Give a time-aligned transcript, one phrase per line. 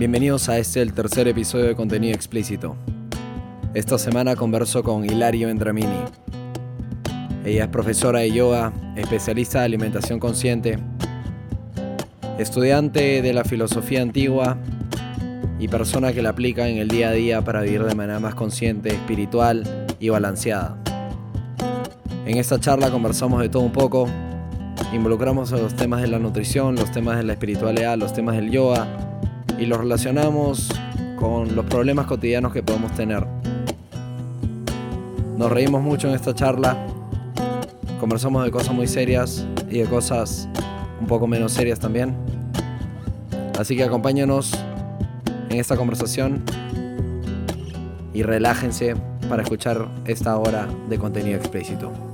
[0.00, 2.74] Bienvenidos a este, el tercer episodio de contenido explícito.
[3.74, 6.04] Esta semana converso con Hilario Endramini.
[7.44, 10.78] Ella es profesora de yoga, especialista de alimentación consciente,
[12.38, 14.56] estudiante de la filosofía antigua
[15.58, 18.34] y persona que la aplica en el día a día para vivir de manera más
[18.34, 20.78] consciente, espiritual y balanceada.
[22.24, 24.08] En esta charla conversamos de todo un poco,
[24.94, 29.09] involucramos los temas de la nutrición, los temas de la espiritualidad, los temas del yoga
[29.60, 30.70] y los relacionamos
[31.18, 33.26] con los problemas cotidianos que podemos tener.
[35.36, 36.76] Nos reímos mucho en esta charla,
[38.00, 40.48] conversamos de cosas muy serias y de cosas
[41.00, 42.16] un poco menos serias también.
[43.58, 44.52] Así que acompáñanos
[45.50, 46.42] en esta conversación
[48.14, 48.96] y relájense
[49.28, 52.09] para escuchar esta hora de contenido explícito.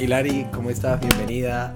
[0.00, 0.98] Hilari, ¿cómo estás?
[1.00, 1.74] Bienvenida.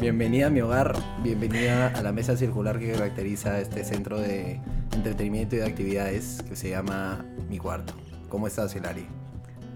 [0.00, 4.60] Bienvenida a mi hogar, bienvenida a la mesa circular que caracteriza este centro de
[4.94, 7.94] entretenimiento y de actividades que se llama Mi Cuarto.
[8.28, 9.06] ¿Cómo estás, Hilari?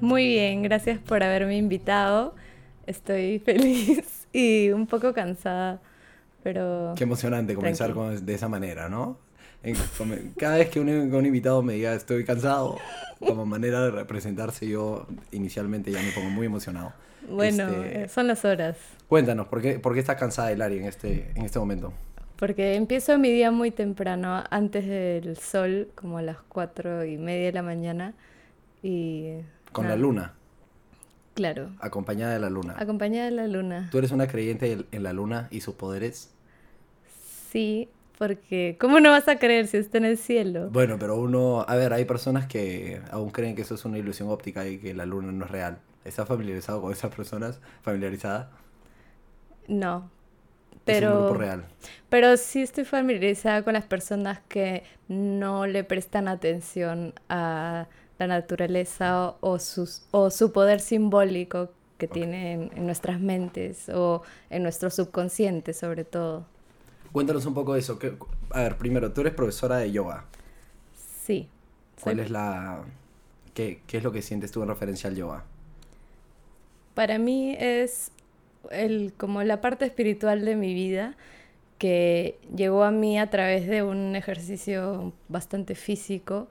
[0.01, 2.35] Muy bien, gracias por haberme invitado.
[2.87, 5.81] Estoy feliz y un poco cansada,
[6.43, 6.95] pero...
[6.97, 9.19] Qué emocionante comenzar con- de esa manera, ¿no?
[10.39, 12.79] Cada vez que un, un invitado me diga estoy cansado,
[13.19, 16.93] como manera de representarse, yo inicialmente ya me pongo muy emocionado.
[17.29, 18.77] Bueno, Este, son las horas,
[19.09, 21.93] Cuéntanos, ¿por qué, por qué estás cansada, Hilari, en este, en este momento?
[22.37, 27.47] porque empiezo mi día muy temprano, antes del sol, como a las cuatro y media
[27.47, 28.15] de la mañana,
[28.83, 29.33] y...
[29.73, 30.35] Con nada, la luna,
[31.35, 32.75] Claro, acompañada de la luna.
[32.79, 33.89] acompañada de la luna.
[33.91, 36.31] ¿Tú eres una creyente en- en la luna y sus poderes?
[37.51, 40.71] Sí, porque ¿cómo no vas a creer si está en el cielo?
[40.71, 44.29] Bueno, pero uno, a ver, hay personas que aún creen que eso es una ilusión
[44.31, 45.79] óptica y que la luna no es real.
[46.05, 47.61] ¿Estás familiarizado con esas personas?
[47.83, 48.51] ¿Familiarizada?
[49.69, 50.11] No,
[50.87, 51.35] Es un grupo pero...
[51.35, 51.67] real.
[52.09, 59.29] Pero sí estoy familiarizada con las personas que no le prestan atención a la naturaleza
[59.31, 64.63] o, o sus, o su poder simbólico que tiene en, en nuestras mentes o en
[64.63, 66.47] nuestro subconsciente sobre todo.
[67.13, 67.99] Cuéntanos un poco de eso.
[67.99, 68.17] ¿Qué-
[68.51, 70.25] a ver, primero, tú eres profesora de yoga.
[70.95, 71.49] Sí.
[72.01, 72.85] ¿Cuál soy- es la...
[73.55, 75.45] Qué, qué es lo que sientes tú en referencia al yoga?
[76.95, 78.11] Para mí es
[78.71, 81.17] el, como la parte espiritual de mi vida
[81.79, 86.49] que llegó a mí a través de un ejercicio bastante físico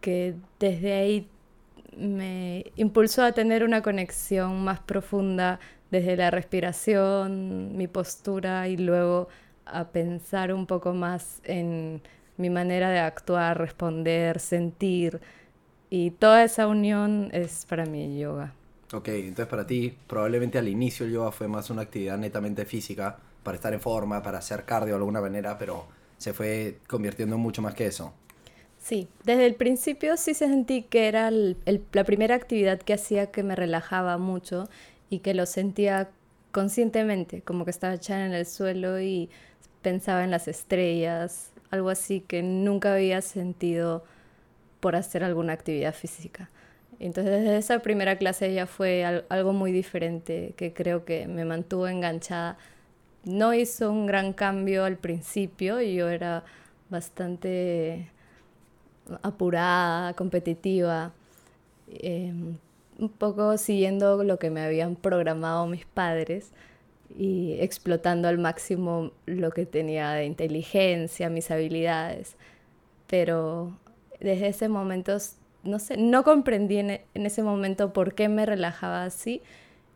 [0.00, 1.28] que desde ahí
[1.96, 5.60] me impulsó a tener una conexión más profunda
[5.90, 9.28] desde la respiración, mi postura y luego
[9.66, 12.02] a pensar un poco más en
[12.36, 15.20] mi manera de actuar, responder, sentir.
[15.90, 18.54] Y toda esa unión es para mí yoga.
[18.92, 23.18] Ok, entonces para ti probablemente al inicio el yoga fue más una actividad netamente física,
[23.42, 25.86] para estar en forma, para hacer cardio de alguna manera, pero
[26.18, 28.14] se fue convirtiendo en mucho más que eso.
[28.78, 33.30] Sí, desde el principio sí sentí que era el- el- la primera actividad que hacía
[33.30, 34.68] que me relajaba mucho
[35.10, 36.10] y que lo sentía
[36.52, 39.30] conscientemente, como que estaba echada en el suelo y
[39.84, 44.04] pensaba en las estrellas, algo así que nunca había sentido
[44.80, 46.50] por hacer alguna actividad física.
[47.00, 51.44] Entonces desde esa primera clase ya fue al- algo muy diferente que creo que me
[51.46, 52.58] mantuvo enganchada.
[53.24, 56.44] No hizo un gran cambio al principio, yo era
[56.90, 58.08] bastante
[59.22, 61.12] apurada, competitiva,
[61.88, 62.32] eh,
[62.98, 66.52] un poco siguiendo lo que me habían programado mis padres
[67.16, 72.36] y explotando al máximo lo que tenía de inteligencia, mis habilidades.
[73.06, 73.78] Pero
[74.20, 75.16] desde ese momento,
[75.62, 79.42] no sé, no comprendí en, e- en ese momento por qué me relajaba así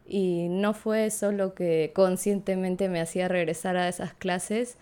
[0.07, 4.77] y no fue eso lo que conscientemente me hacía regresar a esas clases.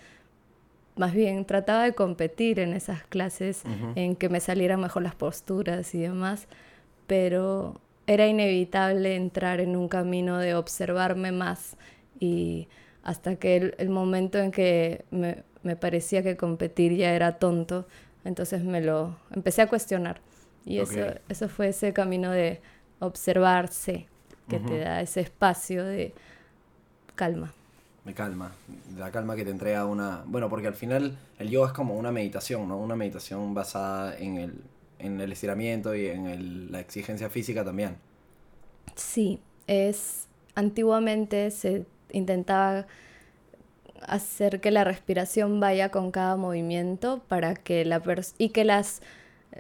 [0.97, 3.63] Más bien trataba de competir en esas clases,
[3.97, 6.47] en que me salieran mejor las posturas y demás,
[7.07, 11.77] pero era inevitable entrar en un camino de observarme más
[12.21, 12.69] y
[13.03, 17.87] hasta que el, el momento en que me, me parecía que competir ya era tonto,
[18.25, 20.21] entonces me lo empecé a cuestionar.
[20.65, 22.61] Y eso, eso fue ese camino de
[23.01, 24.09] observarse,
[24.49, 26.15] que te da ese espacio de
[27.15, 27.53] calma.
[28.05, 28.53] Me calma,
[28.97, 30.23] la calma que te entrega una...
[30.27, 32.79] Bueno, porque al final el yoga es como una meditación, ¿no?
[32.79, 34.63] Una meditación basada en el,
[35.01, 37.97] en el estiramiento y en el- la exigencia física también.
[38.95, 42.87] Sí, es antiguamente se intentaba
[44.03, 48.03] hacer que la respiración vaya con cada movimiento para que la
[48.39, 49.03] y que las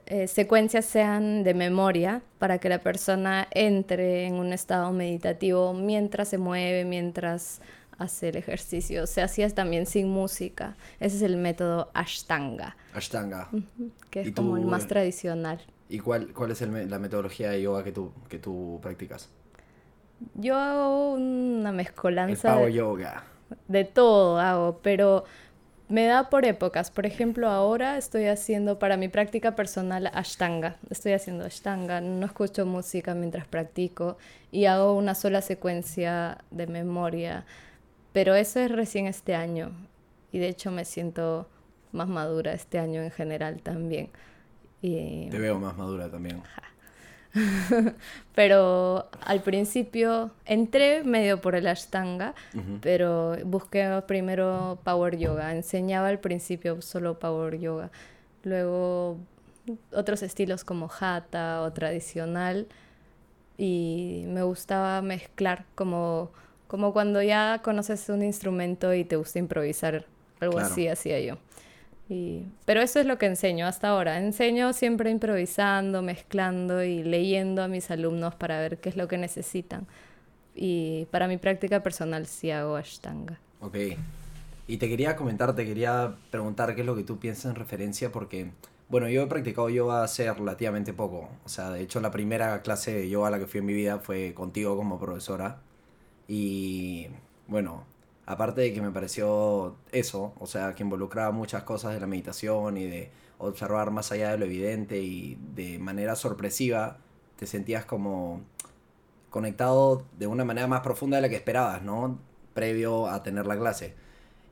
[0.06, 6.28] eh, secuencias sean de memoria para que la persona entre en un estado meditativo mientras
[6.28, 7.60] se mueve, mientras
[7.98, 9.06] hace el ejercicio.
[9.06, 10.76] Se hacía también sin música.
[11.00, 12.76] Ese es el método Ashtanga.
[12.92, 13.48] Ashtanga.
[14.10, 15.60] Que es como el más tradicional.
[15.88, 19.30] ¿Y cuál, cuál es la metodología de yoga que tú, que tú practicas?
[20.34, 22.52] Yo hago una mezcolanza.
[22.52, 23.24] El power yoga.
[23.68, 25.24] De todo hago, pero
[25.88, 26.90] me da por épocas.
[26.90, 30.76] Por ejemplo, ahora estoy haciendo para mi práctica personal Ashtanga.
[30.90, 34.18] Estoy haciendo Ashtanga, no escucho música mientras practico
[34.50, 37.44] y hago una sola secuencia de memoria.
[38.12, 39.72] Pero eso es recién este año
[40.32, 41.48] y de hecho me siento
[41.92, 44.10] más madura este año en general también.
[44.82, 45.28] Y...
[45.30, 46.42] Te veo más madura también.
[48.34, 52.34] pero al principio entré medio por el Ashtanga,
[52.80, 55.54] pero busqué primero Power Yoga.
[55.54, 57.90] Enseñaba al principio solo Power Yoga.
[58.42, 59.18] Luego
[59.92, 62.66] otros estilos como Hatha o tradicional.
[63.58, 66.30] Y me gustaba mezclar como,
[66.68, 70.04] como cuando ya conoces un instrumento y te gusta improvisar.
[70.40, 71.38] Algo así hacía yo
[72.64, 74.18] pero eso es lo que enseño hasta ahora.
[74.18, 79.18] Enseño siempre improvisando, mezclando y leyendo a mis alumnos para ver qué es lo que
[79.18, 79.86] necesitan.
[80.54, 83.38] Y para mi práctica personal sí hago Ashtanga.
[83.60, 83.76] Ok.
[84.68, 88.10] Y te quería comentar, te quería preguntar qué es lo que tú piensas en referencia
[88.10, 88.50] porque,
[88.88, 91.28] bueno, yo he practicado yoga hace relativamente poco.
[91.44, 93.74] O sea, de hecho la primera clase de yoga a la que fui en mi
[93.74, 95.60] vida fue contigo como profesora.
[96.28, 97.08] Y
[97.48, 97.84] bueno,
[98.26, 102.76] aparte de que me pareció eso, o sea, que involucraba muchas cosas de la meditación
[102.76, 106.98] y de observar más allá de lo evidente y de manera sorpresiva,
[107.36, 108.42] te sentías como
[109.30, 112.18] conectado de una manera más profunda de la que esperabas, ¿no?
[112.54, 113.94] Previo a tener la clase.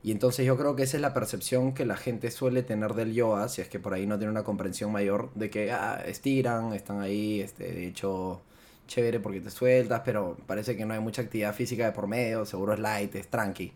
[0.03, 3.13] Y entonces yo creo que esa es la percepción que la gente suele tener del
[3.13, 6.73] yoga, si es que por ahí no tiene una comprensión mayor de que ah, estiran,
[6.73, 8.41] están ahí, este, de hecho
[8.87, 12.45] chévere porque te sueltas, pero parece que no hay mucha actividad física de por medio,
[12.45, 13.73] seguro es light, es tranqui.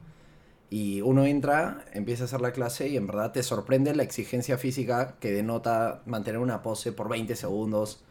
[0.70, 4.58] Y uno entra, empieza a hacer la clase y en verdad te sorprende la exigencia
[4.58, 8.04] física que denota mantener una pose por 20 segundos.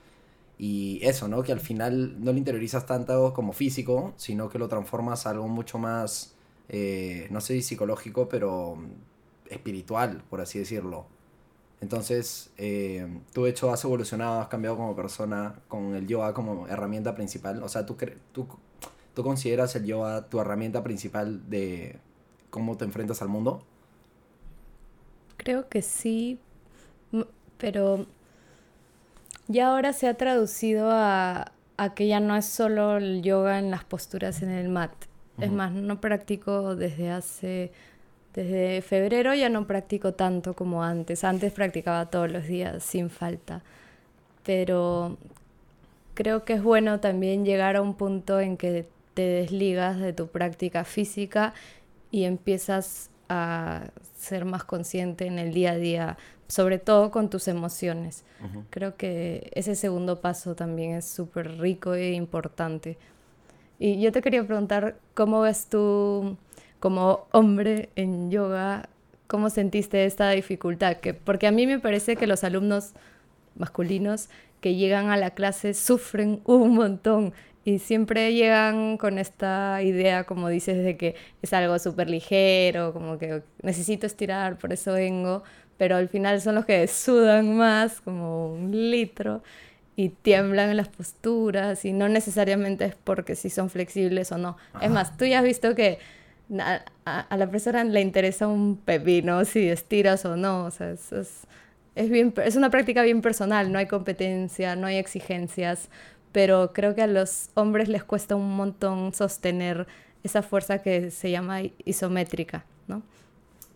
[0.58, 1.42] Y eso, ¿no?
[1.44, 5.46] Que al final no lo interiorizas tanto como físico, sino que lo transformas a algo
[5.48, 6.34] mucho más,
[6.68, 8.76] eh, no sé si psicológico, pero
[9.48, 11.06] espiritual, por así decirlo.
[11.80, 16.66] Entonces, eh, tú de hecho has evolucionado, has cambiado como persona con el yoga como
[16.66, 17.62] herramienta principal.
[17.62, 17.96] O sea, ¿tú,
[18.32, 18.48] tú,
[19.14, 21.98] tú consideras el yoga tu herramienta principal de
[22.50, 23.62] cómo te enfrentas al mundo?
[25.36, 26.40] Creo que sí,
[27.58, 28.06] pero
[29.46, 33.70] ya ahora se ha traducido a, a que ya no es solo el yoga en
[33.70, 34.92] las posturas en el mat.
[35.40, 37.70] Es más, no practico desde hace
[38.34, 41.24] desde febrero ya no practico tanto como antes.
[41.24, 43.62] Antes practicaba todos los días sin falta.
[44.44, 45.16] Pero
[46.14, 50.28] creo que es bueno también llegar a un punto en que te desligas de tu
[50.28, 51.54] práctica física
[52.10, 57.48] y empiezas a ser más consciente en el día a día, sobre todo con tus
[57.48, 58.24] emociones.
[58.70, 62.96] Creo que ese segundo paso también es súper rico e importante.
[63.78, 66.36] Y yo te quería preguntar, ¿cómo ves tú
[66.80, 68.88] como hombre en yoga,
[69.26, 70.98] ¿cómo sentiste esta dificultad?
[70.98, 72.92] Que, porque a mí me parece que los alumnos
[73.56, 74.28] masculinos
[74.60, 77.32] que llegan a la clase sufren un montón
[77.64, 83.18] y siempre llegan con esta idea, como dices, de que es algo súper ligero, como
[83.18, 85.42] que necesito estirar, por eso vengo,
[85.76, 89.42] pero al final son los que sudan más, como un litro,
[89.96, 94.56] y tiemblan en las posturas, y no necesariamente es porque si son flexibles o no.
[94.80, 95.98] Es más, tú ya has visto que
[97.04, 100.64] a, la persona le interesa un pepino si estiras o no.
[100.64, 101.12] O sea, es,
[101.94, 105.88] es, bien, es una práctica bien personal, no hay competencia, no hay exigencias,
[106.32, 109.86] pero creo que a los hombres les cuesta un montón sostener
[110.22, 113.02] esa fuerza que se llama isométrica, ¿no?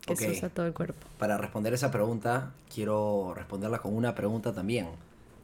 [0.06, 1.06] Que se usa todo el cuerpo.
[1.18, 4.88] Para responder esa pregunta, quiero responderla con una pregunta también.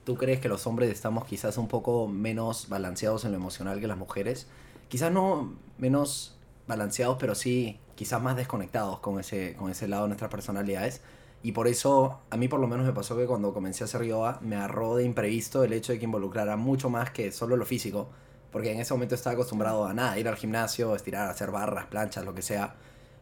[0.05, 3.87] ¿Tú crees que los hombres estamos quizás un poco menos balanceados en lo emocional que
[3.87, 4.49] las mujeres?
[4.89, 6.38] Quizás no menos
[6.69, 11.01] balanceados, pero sí quizás más desconectados con ese, con ese lado de nuestras personalidades.
[11.43, 14.05] Y por eso, a mí por lo menos me pasó que cuando comencé a hacer
[14.05, 17.65] yoga, me agarró de imprevisto el hecho de que involucrara mucho más que solo lo
[17.65, 18.09] físico.
[18.53, 22.25] Porque en ese momento estaba acostumbrado a nada, ir al gimnasio, estirar, hacer barras, planchas,
[22.25, 22.75] lo que sea.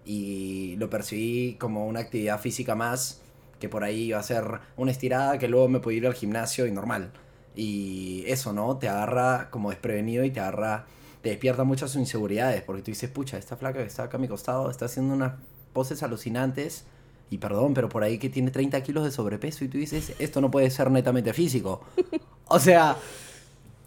[0.04, 3.20] Y lo percibí como una actividad física más,
[3.58, 6.66] que por ahí iba a ser una estirada que luego me podía ir al gimnasio
[6.66, 7.12] y normal.
[7.54, 8.76] Y eso, ¿no?
[8.76, 10.86] Te agarra como desprevenido y te agarra
[11.26, 14.28] te despierta muchas inseguridades, porque tú dices, pucha, esta flaca que está acá a mi
[14.28, 15.32] costado está haciendo unas
[15.72, 16.84] poses alucinantes,
[17.30, 20.40] y perdón, pero por ahí que tiene 30 kilos de sobrepeso, y tú dices, esto
[20.40, 21.82] no puede ser netamente físico.
[22.48, 22.96] O sea,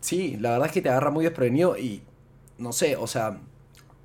[0.02, 2.02] sí, la verdad es que te agarra muy desprevenido y,
[2.58, 3.40] no sé, o sea,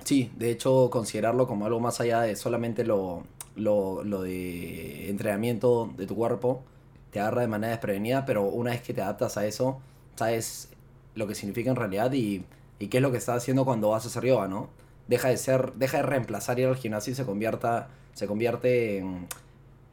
[0.05, 3.25] sí, de hecho, considerarlo como algo más allá de solamente lo,
[3.57, 6.63] lo, lo de entrenamiento de tu cuerpo,
[7.11, 9.81] te agarra de manera desprevenida, pero una vez que te adaptas a eso,
[10.15, 10.69] sabes
[11.17, 12.45] lo que significa en realidad y,
[12.79, 14.69] y qué es lo que estás haciendo cuando vas a hacer yoga, ¿no?
[15.09, 19.27] Deja de ser, deja de reemplazar ir al gimnasio y se convierta, se convierte en,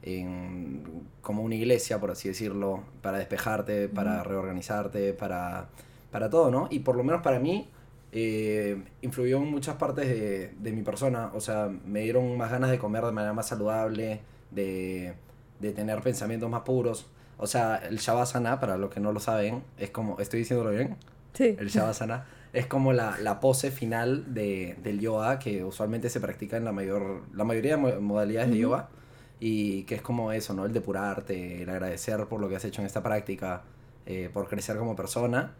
[0.04, 0.84] en
[1.22, 5.70] como una iglesia, por así decirlo, para despejarte, para reorganizarte, para,
[6.12, 6.68] para todo, ¿no?
[6.72, 7.68] Y por lo menos para mí,
[8.12, 11.32] eh, influyó en muchas partes de, de, mi persona.
[11.34, 14.22] O sea, me dieron más ganas de comer de manera más saludable,
[14.52, 15.14] de,
[15.60, 17.06] de tener pensamientos más puros.
[17.38, 20.98] O sea, el Shavasana, para los que no lo saben, es como, ¿estoy diciéndolo bien?
[21.34, 21.56] Sí.
[21.58, 26.58] El Shavasana es como la, la pose final de, del yoga que usualmente se practica
[26.58, 28.56] en la, mayor, la mayoría de modalidades uh -huh.
[28.56, 28.90] de yoga.
[29.40, 30.66] Y que es como eso, ¿no?
[30.66, 33.64] El depurarte, el agradecer por lo que has hecho en esta práctica,
[34.06, 35.56] eh, por crecer como persona.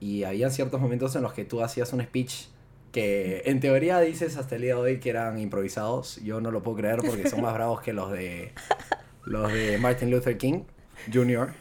[0.00, 2.48] Y había ciertos momentos en los que tú hacías un speech
[2.92, 6.16] que en teoría dices hasta el día de hoy que eran improvisados.
[6.22, 8.52] Yo no lo puedo creer porque son más bravos que los de
[9.24, 10.64] los de Martin Luther King
[11.12, 11.52] Jr.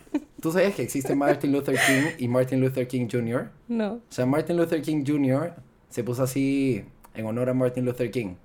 [0.41, 3.49] ¿Tú sabes que existe Martin Luther King y Martin Luther King Jr.?
[3.67, 3.93] No.
[3.93, 5.53] O sea, Martin Luther King Jr.
[5.89, 6.83] se puso así
[7.13, 8.35] en honor a Martin Luther King.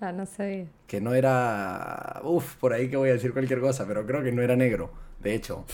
[0.00, 0.66] Ah, no sabía.
[0.86, 2.20] Que no era...
[2.24, 4.90] Uf, por ahí que voy a decir cualquier cosa, pero creo que no era negro,
[5.22, 5.64] de hecho.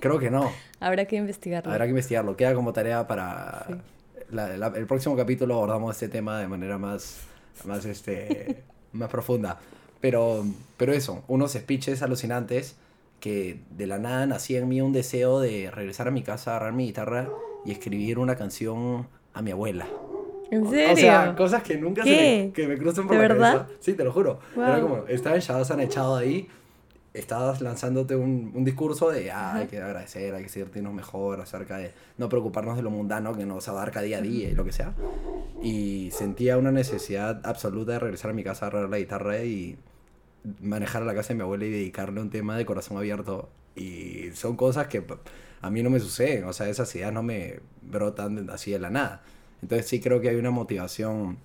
[0.00, 0.50] Creo que no.
[0.80, 1.70] Habrá que investigarlo.
[1.70, 2.36] Habrá que investigarlo.
[2.36, 3.66] Queda como tarea para...
[3.66, 3.74] Sí.
[4.30, 7.18] La, la, el próximo capítulo abordamos este tema de manera más,
[7.64, 9.58] más, este, más profunda.
[10.00, 10.44] Pero,
[10.76, 12.76] pero eso, unos speeches alucinantes
[13.20, 16.72] que de la nada nacía en mí un deseo de regresar a mi casa, agarrar
[16.72, 17.28] mi guitarra
[17.64, 19.86] y escribir una canción a mi abuela.
[20.50, 20.92] ¿En serio?
[20.92, 23.52] O sea, cosas que nunca se me, que me cruzan por ¿De la verdad?
[23.58, 23.74] cabeza.
[23.80, 24.40] Sí, te lo juro.
[24.56, 24.64] Wow.
[24.64, 26.48] Era como, estaba en echado ahí,
[27.14, 31.76] estabas lanzándote un, un discurso de, ah, hay que agradecer, hay que sentirnos mejor acerca
[31.78, 34.72] de no preocuparnos de lo mundano que nos abarca día a día y lo que
[34.72, 34.92] sea.
[35.62, 39.76] Y sentía una necesidad absoluta de regresar a mi casa a agarrar la guitarra y
[40.60, 43.50] manejar a la casa de mi abuela y dedicarle un tema de corazón abierto.
[43.76, 45.04] Y son cosas que
[45.62, 48.90] a mí no me suceden, o sea, esas ideas no me brotan así de la
[48.90, 49.22] nada.
[49.62, 51.38] Entonces sí creo que hay una motivación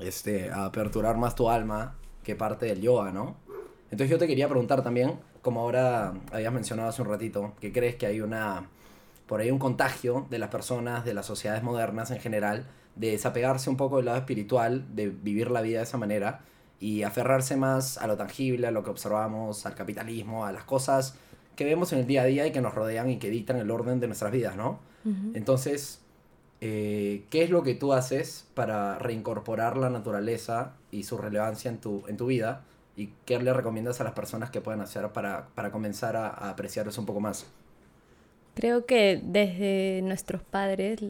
[0.00, 3.36] este, a aperturar más tu alma que parte del yoga, ¿no?
[3.90, 7.96] Entonces yo te quería preguntar también, como ahora habías mencionado hace un ratito, que crees
[7.96, 8.68] que hay una,
[9.26, 13.70] por ahí un contagio de las personas, de las sociedades modernas en general, de desapegarse
[13.70, 16.40] un poco del lado espiritual, de vivir la vida de esa manera
[16.80, 21.14] y aferrarse más a lo tangible, a lo que observamos, al capitalismo, a las cosas
[21.56, 23.70] que vemos en el día a día y que nos rodean y que dictan el
[23.70, 24.78] orden de nuestras vidas, ¿no?
[25.04, 25.30] Uh -huh.
[25.34, 26.00] Entonces,
[26.60, 31.78] eh, ¿qué es lo que tú haces para reincorporar la naturaleza y su relevancia en
[31.78, 32.62] tu, en tu vida?
[32.96, 36.50] ¿Y qué le recomiendas a las personas que pueden hacer para, para comenzar a, a
[36.50, 37.46] apreciar eso un poco más?
[38.54, 41.00] Creo que desde nuestros padres,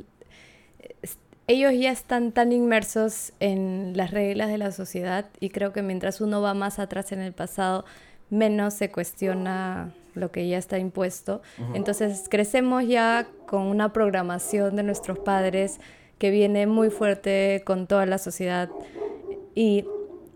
[1.48, 6.20] ellos ya están tan inmersos en las reglas de la sociedad y creo que mientras
[6.20, 7.84] uno va más atrás en el pasado,
[8.30, 11.42] menos se cuestiona lo que ya está impuesto.
[11.58, 11.76] Uh -huh.
[11.76, 15.78] Entonces crecemos ya con una programación de nuestros padres
[16.18, 18.70] que viene muy fuerte con toda la sociedad
[19.54, 19.84] y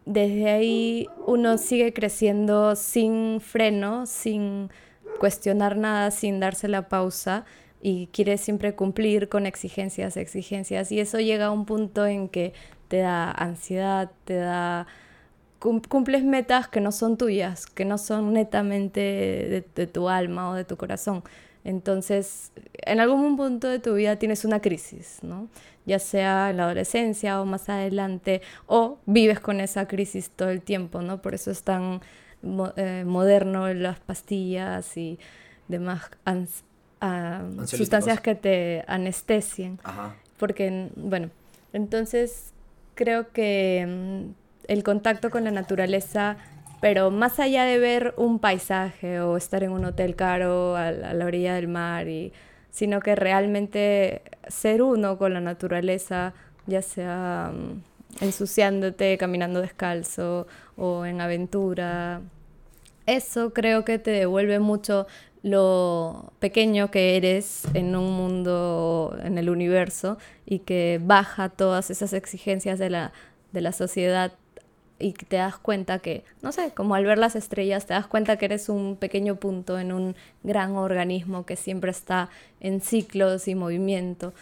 [0.05, 4.71] desde ahí uno sigue creciendo sin freno, sin
[5.19, 7.45] cuestionar nada, sin darse la pausa
[7.83, 12.53] y quiere siempre cumplir con exigencias, exigencias y eso llega a un punto en que
[12.89, 14.87] te da ansiedad, te da
[15.61, 20.55] cumples metas que no son tuyas, que no son netamente de, de, tu alma o
[20.55, 21.23] de tu corazón.
[21.65, 22.51] Entonces,
[22.87, 25.49] en algún punto de tu vida tienes una crisis, ¿no?
[25.85, 30.63] Ya sea en la adolescencia o más adelante, o vives con esa crisis todo el
[30.63, 31.21] tiempo, ¿no?
[31.21, 32.01] Por eso es tan
[32.77, 35.19] eh, moderno las pastillas y
[35.69, 36.11] demás
[37.03, 39.79] uh, sustancias que te anestesien.
[39.83, 40.15] Ajá.
[40.39, 41.31] Porque, bueno,
[41.73, 42.53] entonces
[42.95, 44.31] creo que mm,
[44.69, 46.37] el contacto con la naturaleza,
[46.81, 51.11] pero más allá de ver un paisaje o estar en un hotel caro a la,
[51.11, 52.33] a la orilla del mar, y,
[52.71, 56.35] sino que realmente ser uno con la naturaleza,
[56.67, 57.81] ya sea um,
[58.21, 62.21] ensuciándote, caminando descalzo o en aventura,
[63.17, 65.07] eso creo que te devuelve mucho
[65.43, 72.13] lo pequeño que eres en un mundo, en el universo, y que baja todas esas
[72.13, 73.13] exigencias de la,
[73.53, 74.33] de la sociedad
[75.01, 78.37] y te das cuenta que, no sé, como al ver las estrellas, te das cuenta
[78.37, 82.29] que eres un pequeño punto en un gran organismo que siempre está
[82.61, 84.35] en ciclos y movimiento.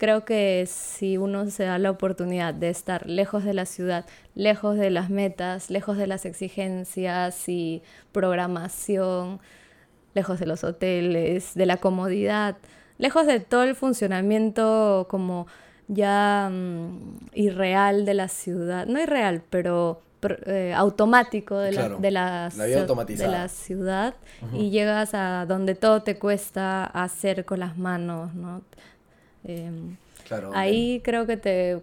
[0.00, 4.78] Creo que si uno se da la oportunidad de estar lejos de la ciudad, lejos
[4.78, 9.40] de las metas, lejos de las exigencias y programación,
[10.14, 12.56] lejos de los hoteles, de la comodidad,
[12.96, 15.46] lejos de todo el funcionamiento como
[15.86, 20.00] ya mm, irreal de la ciudad, no irreal, pero
[20.46, 24.14] eh, automático de la, de, la, de la ciudad
[24.54, 28.62] y llegas a donde todo te cuesta hacer con las manos, ¿no?
[29.44, 29.96] Em,
[30.54, 31.80] ahí creo que te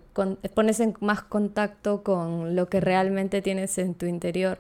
[0.54, 4.60] pones en más contacto con lo que realmente tienes en tu interior,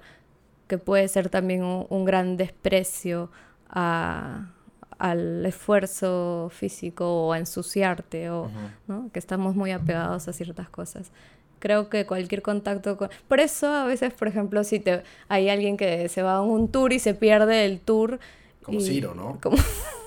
[0.67, 3.29] que puede ser también un, gran desprecio
[3.69, 8.49] al esfuerzo físico o a ensuciarte, o,
[8.87, 9.09] ¿no?
[9.13, 11.11] que estamos muy apegados a ciertas cosas
[11.59, 13.09] creo que cualquier contacto con...
[13.27, 16.69] Por eso a veces, por ejemplo, si te hay alguien que se va a un
[16.69, 18.19] tour y se pierde el tour...
[18.61, 19.39] Como Ciro, ¿no?
[19.41, 19.57] Como...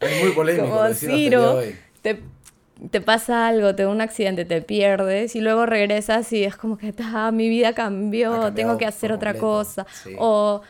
[0.00, 0.68] es muy polémico.
[0.68, 1.60] Como Ciro,
[2.02, 2.20] te,
[2.90, 6.78] te, pasa algo, te da un accidente, te pierdes y luego regresas y es como
[6.78, 9.86] que ah, mi vida cambió, tengo que hacer otra cosa.
[10.18, 10.62] O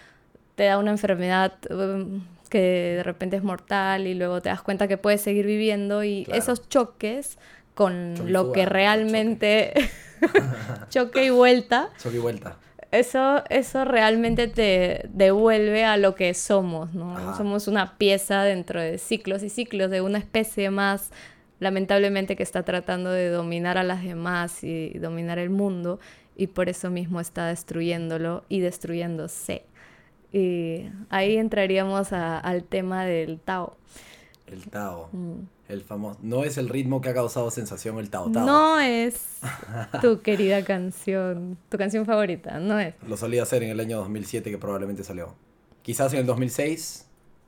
[0.54, 4.88] te da una enfermedad um, que de repente es mortal y luego te das cuenta
[4.88, 7.38] que puedes seguir viviendo y esos choques
[7.74, 9.72] con lo que realmente
[10.90, 11.90] choque y vuelta.
[11.98, 12.56] Choque y vuelta.
[12.90, 17.36] Eso, eso realmente te devuelve a lo que somos, ¿no?
[17.36, 21.10] Somos una pieza dentro de ciclos y ciclos de una especie más,
[21.60, 26.00] lamentablemente, que está tratando de dominar a las demás y dominar el mundo
[26.34, 29.64] y por eso mismo está destruyéndolo y destruyéndose.
[30.32, 33.76] Y ahí entraríamos al tema del Tao.
[34.46, 35.10] El Tao.
[35.12, 35.57] Mm.
[35.68, 36.18] El famoso.
[36.22, 38.46] No es el ritmo que ha causado sensación el Tao Tao.
[38.46, 39.38] No es
[40.00, 42.94] tu querida canción, tu canción favorita, no es.
[43.06, 45.34] Lo solía hacer en el año 2007 que probablemente salió.
[45.82, 47.06] Quizás en el 2006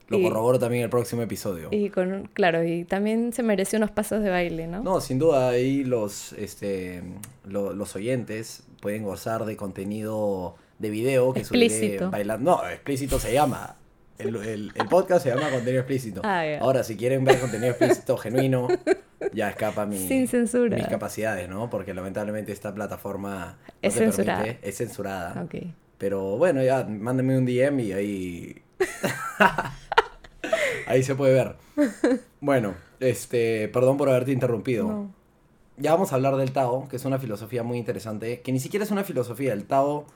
[0.09, 1.69] lo corroboro también en el próximo episodio.
[1.71, 4.83] Y con, claro, y también se mereció unos pasos de baile, ¿no?
[4.83, 7.03] No, sin duda ahí los, este,
[7.45, 12.11] los oyentes pueden gozar de contenido de video que explícito.
[12.11, 12.57] bailando.
[12.57, 13.77] No, explícito se llama.
[14.21, 16.21] El, podcast se llama contenido explícito.
[16.25, 18.69] Ah, Ahora, si quieren ver contenido explícito genuino,
[19.33, 20.77] ya escapa mi, Sin censura.
[20.77, 21.71] mis capacidades, ¿no?
[21.71, 24.45] Porque lamentablemente esta plataforma es censurada.
[24.63, 25.47] es censurada.
[25.99, 28.63] Pero bueno, ya mándenme un DM y ahí.
[30.87, 31.57] ahí se puede ver.
[32.41, 35.09] Bueno, este, perdón por haberte interrumpido.
[35.77, 38.85] Ya vamos a hablar del Tao, que es una filosofía muy interesante, que ni siquiera
[38.85, 39.53] es una filosofía.
[39.53, 40.07] El Tao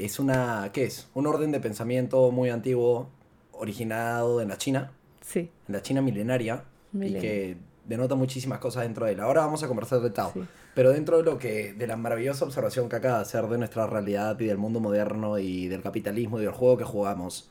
[0.00, 1.08] es una, ¿qué es?
[1.14, 3.08] Un orden de pensamiento muy antiguo,
[3.52, 4.92] originado en la China.
[5.20, 5.50] Sí.
[5.68, 6.64] En la China milenaria.
[6.92, 9.20] Y que denota muchísimas cosas dentro de él.
[9.20, 10.32] Ahora vamos a conversar de Tao.
[10.74, 13.86] Pero dentro de lo que, de la maravillosa observación que acaba de hacer de nuestra
[13.86, 17.50] realidad y del mundo moderno y del capitalismo y del juego que jugamos,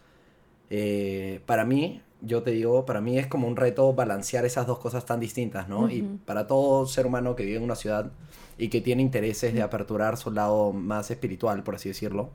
[0.70, 4.80] eh, para mí, yo te digo, para mí es como un reto balancear esas dos
[4.80, 5.90] cosas tan distintas, ¿no?
[5.90, 8.12] Y para todo ser humano que vive en una ciudad
[8.58, 12.30] y que tiene intereses de aperturar su lado más espiritual, por así decirlo,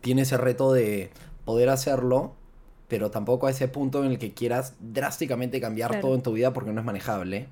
[0.00, 1.10] tiene ese reto de
[1.44, 2.34] poder hacerlo,
[2.88, 6.52] pero tampoco a ese punto en el que quieras drásticamente cambiar todo en tu vida
[6.52, 7.48] porque no es manejable,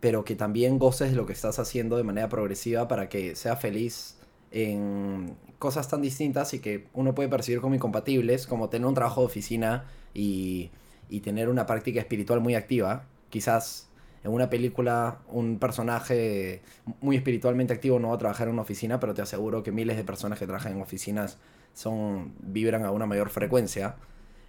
[0.00, 3.56] pero que también goces de lo que estás haciendo de manera progresiva para que sea
[3.56, 4.16] feliz
[4.50, 9.22] en cosas tan distintas y que uno puede percibir como incompatibles, como tener un trabajo
[9.22, 9.84] de oficina
[10.14, 10.70] y,
[11.08, 13.04] y tener una práctica espiritual muy activa.
[13.30, 13.85] Quizás
[14.26, 16.60] en una película un personaje
[17.00, 19.96] muy espiritualmente activo no va a trabajar en una oficina, pero te aseguro que miles
[19.96, 21.38] de personas que trabajan en oficinas
[21.74, 23.94] son vibran a una mayor frecuencia.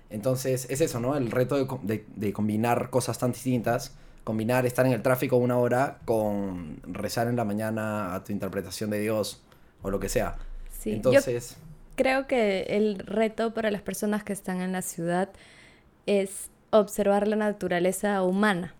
[0.09, 1.15] Entonces es eso, ¿no?
[1.15, 5.99] El reto de, de, combinar cosas tan distintas, combinar estar en el tráfico una hora
[6.05, 9.43] con rezar en la mañana a tu interpretación de Dios
[9.83, 10.37] o lo que sea.
[10.79, 11.55] Sí, Entonces...
[11.95, 15.29] creo que el reto para las personas que están en la ciudad
[16.07, 18.73] es observar la naturaleza humana.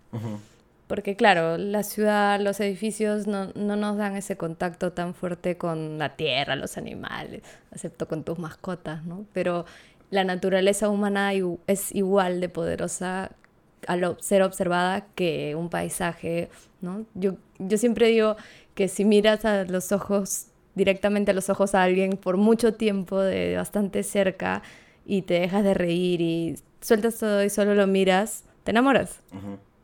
[0.88, 5.98] Porque claro, la ciudad, los edificios no, no, nos dan ese contacto tan fuerte con
[5.98, 9.26] la tierra, los animales, excepto con tus mascotas, ¿no?
[9.34, 9.66] Pero
[10.12, 11.34] la naturaleza humana
[11.68, 13.32] es igual de poderosa
[13.86, 17.06] al ser observada que un paisaje, ¿no?
[17.14, 18.38] Yo, yo siempre digo
[18.74, 23.20] que si miras a los ojos, directamente a los ojos a alguien por mucho tiempo,
[23.20, 24.64] de bastante cerca,
[25.06, 29.22] y te dejas de reír y sueltas todo y solo lo miras, te enamoras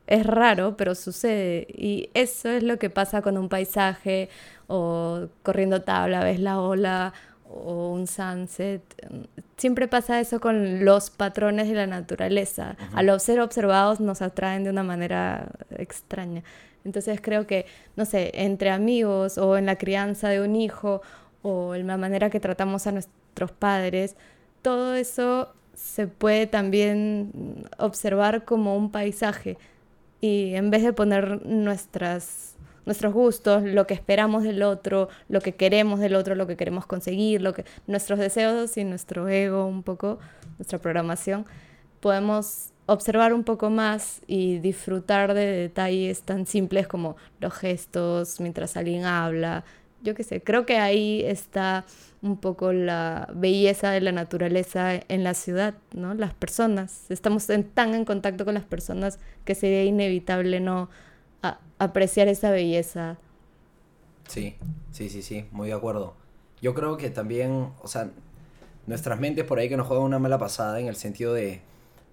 [0.08, 1.68] es raro, pero sucede.
[1.70, 4.30] Y eso es lo que pasa con un paisaje
[4.68, 7.14] o corriendo tabla, ves la ola
[7.50, 8.82] o un sunset.
[9.58, 12.76] Siempre pasa eso con los patrones de la naturaleza.
[12.94, 16.44] Al ser observados nos atraen de una manera extraña.
[16.86, 21.02] Entonces creo que, no sé, entre amigos o en la crianza de un hijo
[21.42, 24.16] o en la manera que tratamos a nuestros padres,
[24.62, 29.58] todo eso se puede también observar como un paisaje
[30.24, 32.56] y en vez de poner nuestras,
[32.86, 36.86] nuestros gustos, lo que esperamos del otro, lo que queremos del otro, lo que queremos
[36.86, 40.20] conseguir, lo que, nuestros deseos y nuestro ego un poco,
[40.58, 41.46] nuestra programación,
[42.00, 48.78] podemos observar un poco más y disfrutar de detalles tan simples como los gestos mientras
[48.78, 49.66] alguien habla.
[50.04, 51.86] Yo qué sé, creo que ahí está
[52.22, 56.14] un poco la belleza de la naturaleza en la ciudad, ¿no?
[56.14, 60.90] Las personas, estamos tan en contacto con las personas que sería inevitable no
[61.80, 63.18] apreciar esa belleza.
[64.28, 64.56] Sí,
[64.92, 66.16] sí, sí, sí, muy de acuerdo.
[66.62, 68.10] Yo creo que también, o sea,
[68.88, 71.62] nuestras mentes por ahí que nos juegan una mala pasada en el sentido de,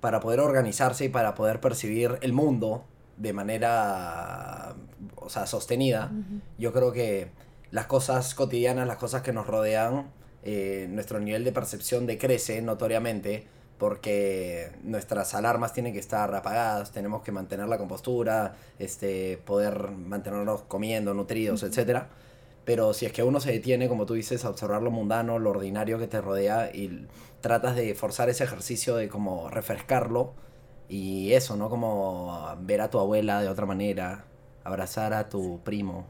[0.00, 2.84] para poder organizarse y para poder percibir el mundo
[3.16, 4.74] de manera,
[5.16, 6.10] o sea, sostenida,
[6.58, 7.28] yo creo que
[7.70, 10.10] las cosas cotidianas, las cosas que nos rodean,
[10.42, 13.46] eh, nuestro nivel de percepción decrece notoriamente
[13.78, 20.62] porque nuestras alarmas tienen que estar apagadas, tenemos que mantener la compostura, este, poder mantenernos
[20.62, 22.02] comiendo, nutridos, etc.
[22.66, 25.50] Pero si es que uno se detiene, como tú dices, a observar lo mundano, lo
[25.50, 27.06] ordinario que te rodea y
[27.40, 30.34] tratas de forzar ese ejercicio de como refrescarlo
[30.88, 31.70] y eso, ¿no?
[31.70, 34.26] Como ver a tu abuela de otra manera,
[34.62, 36.06] abrazar a tu primo,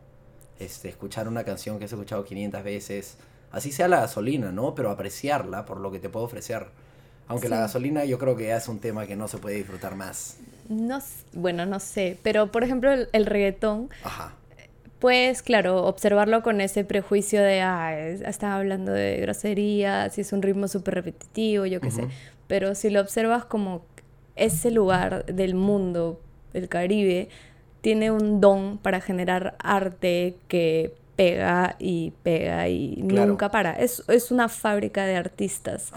[0.61, 3.17] este, escuchar una canción que has escuchado 500 veces,
[3.51, 4.75] así sea la gasolina, ¿no?
[4.75, 6.67] Pero apreciarla por lo que te puede ofrecer.
[7.27, 9.95] Aunque la gasolina yo creo que ya es un tema que no se puede disfrutar
[9.95, 10.39] más.
[10.69, 10.99] No,
[11.33, 13.89] bueno, no sé, pero por ejemplo el, reggaetón,
[14.99, 20.43] pues claro, observarlo con ese prejuicio de, ah, están hablando de groserías, si es un
[20.43, 22.07] ritmo súper repetitivo, yo qué sé,
[22.47, 23.85] pero si lo observas como
[24.37, 26.21] ese lugar del mundo,
[26.53, 27.29] el Caribe,
[27.81, 33.73] tiene un don para generar arte que pega y pega y nunca para.
[33.73, 35.93] Es, es, una fábrica de artistas.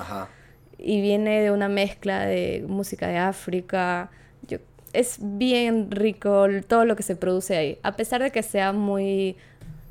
[0.78, 4.10] Y viene de una mezcla de música de África.
[4.48, 4.58] Yo,
[4.92, 7.80] es bien rico todo lo que se produce ahí.
[7.84, 9.38] A pesar de que sea muy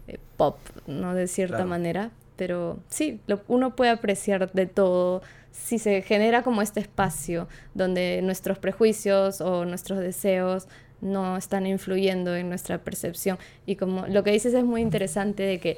[0.07, 1.15] eh, pop, ¿no?
[1.15, 2.11] De cierta manera.
[2.37, 8.59] Pero sí, uno puede apreciar de todo si se genera como este espacio donde nuestros
[8.59, 10.67] prejuicios o nuestros deseos
[11.03, 13.37] no están influyendo en nuestra percepción.
[13.67, 15.77] Y como lo que dices es muy interesante de que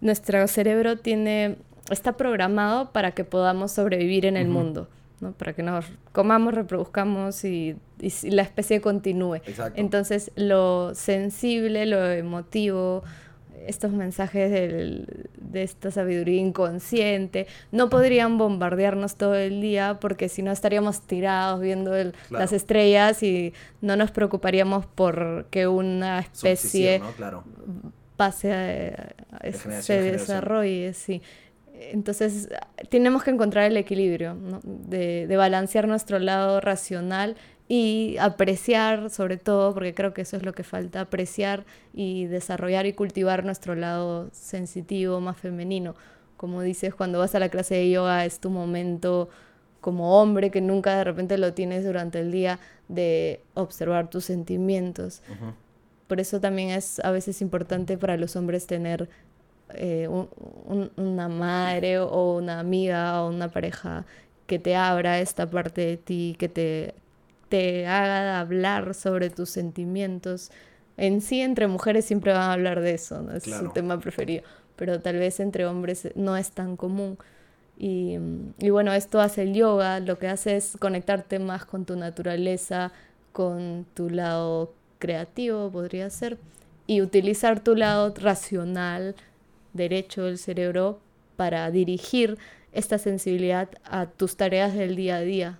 [0.00, 1.56] nuestro cerebro tiene,
[1.90, 4.88] está programado para que podamos sobrevivir en el mundo.
[5.20, 5.32] ¿no?
[5.32, 9.40] para que nos comamos, reproduzcamos y, y la especie continúe.
[9.74, 13.04] Entonces, lo sensible, lo emotivo,
[13.66, 17.46] estos mensajes de esta sabiduría inconsciente.
[17.72, 21.92] No podrían bombardearnos todo el día porque si no estaríamos tirados viendo
[22.30, 27.02] las estrellas y no nos preocuparíamos por que una especie
[28.16, 30.92] pase a, se desarrolle.
[30.94, 31.22] Sí.
[31.92, 32.48] Entonces,
[32.88, 37.36] tenemos que encontrar el equilibrio de, de balancear nuestro lado racional
[37.68, 42.86] y apreciar sobre todo, porque creo que eso es lo que falta, apreciar y desarrollar
[42.86, 45.94] y cultivar nuestro lado sensitivo, más femenino.
[46.36, 49.28] Como dices, cuando vas a la clase de yoga es tu momento
[49.80, 55.22] como hombre que nunca de repente lo tienes durante el día de observar tus sentimientos.
[56.06, 59.08] Por eso también es a veces importante para los hombres tener
[59.74, 64.04] eh, una madre o una amiga o una pareja
[64.46, 66.94] que te abra esta parte de ti, que te
[67.54, 70.50] te haga hablar sobre tus sentimientos.
[70.96, 73.30] En sí, entre mujeres siempre van a hablar de eso, ¿no?
[73.30, 74.42] es su tema preferido,
[74.74, 77.16] pero tal vez entre hombres no es tan común.
[77.78, 78.18] Y,
[78.58, 82.90] y, bueno, esto hace el yoga, lo que hace es conectarte más con tu naturaleza,
[83.30, 86.38] con tu lado creativo, podría ser,
[86.88, 89.14] y utilizar tu lado racional,
[89.74, 90.98] derecho del cerebro,
[91.36, 92.36] para dirigir
[92.74, 95.58] esta sensibilidad a tus tareas del día a día.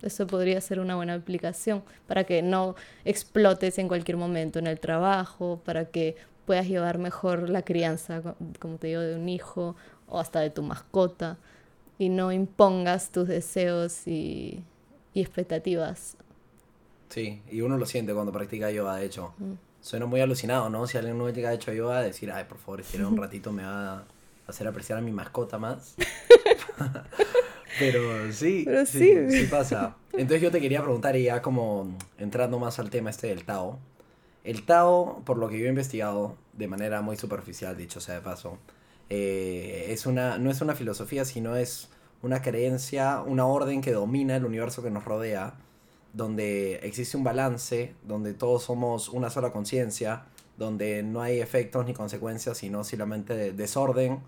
[0.00, 4.78] Eso podría ser una buena aplicación para que no explotes en cualquier momento en el
[4.78, 8.22] trabajo, para que puedas llevar mejor la crianza,
[8.60, 9.74] como te digo, de un hijo
[10.08, 11.36] o hasta de tu mascota
[11.98, 14.62] y no impongas tus deseos y,
[15.14, 16.16] expectativas.
[17.08, 19.34] Sí, y uno lo siente cuando practica yoga, de hecho.
[19.80, 20.86] Suena muy alucinado, ¿no?
[20.86, 23.64] Si alguien no llega a hecho yoga, decir, ay, por favor, si un ratito me
[23.64, 24.04] va a
[24.46, 25.94] hacer apreciar a mi mascota más.
[27.78, 29.96] Pero sí, sí, sí, pasa.
[30.12, 33.78] Entonces yo te quería preguntar, y ya como entrando más al tema este del Tao.
[34.44, 38.20] El Tao, por lo que yo he investigado de manera muy superficial, dicho sea de
[38.20, 38.58] paso,
[39.08, 41.88] eh, es una, no es una filosofía, sino es
[42.22, 45.54] una creencia, una orden que domina el universo que nos rodea,
[46.12, 50.24] donde existe un balance, donde todos somos una sola conciencia,
[50.62, 54.20] donde no hay efectos ni consecuencias, sino simplemente desorden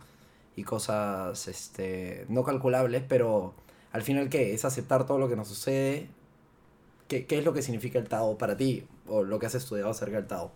[0.57, 3.55] y cosas este, no calculables, pero
[3.93, 4.55] al final, ¿qué?
[4.55, 6.09] Es aceptar todo lo que nos sucede.
[7.09, 8.87] ¿Qué, ¿Qué, es lo que significa el Tao para ti?
[9.07, 10.53] o lo que has estudiado acerca del Tao?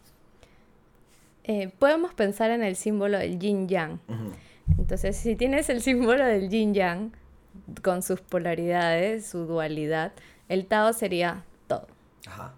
[1.45, 4.01] Eh, podemos pensar en el símbolo del yin yang.
[4.79, 7.12] Entonces, si tienes el símbolo del yin yang
[7.83, 10.12] con sus polaridades, su dualidad,
[10.49, 11.87] el Tao sería todo.
[12.27, 12.55] Ajá.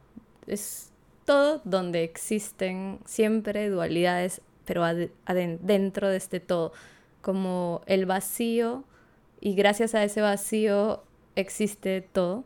[0.46, 0.89] Es
[1.24, 4.84] todo donde existen siempre dualidades, pero
[5.24, 6.72] dentro de este todo,
[7.20, 8.84] como el vacío,
[9.40, 11.02] y gracias a ese vacío
[11.34, 12.44] existe todo.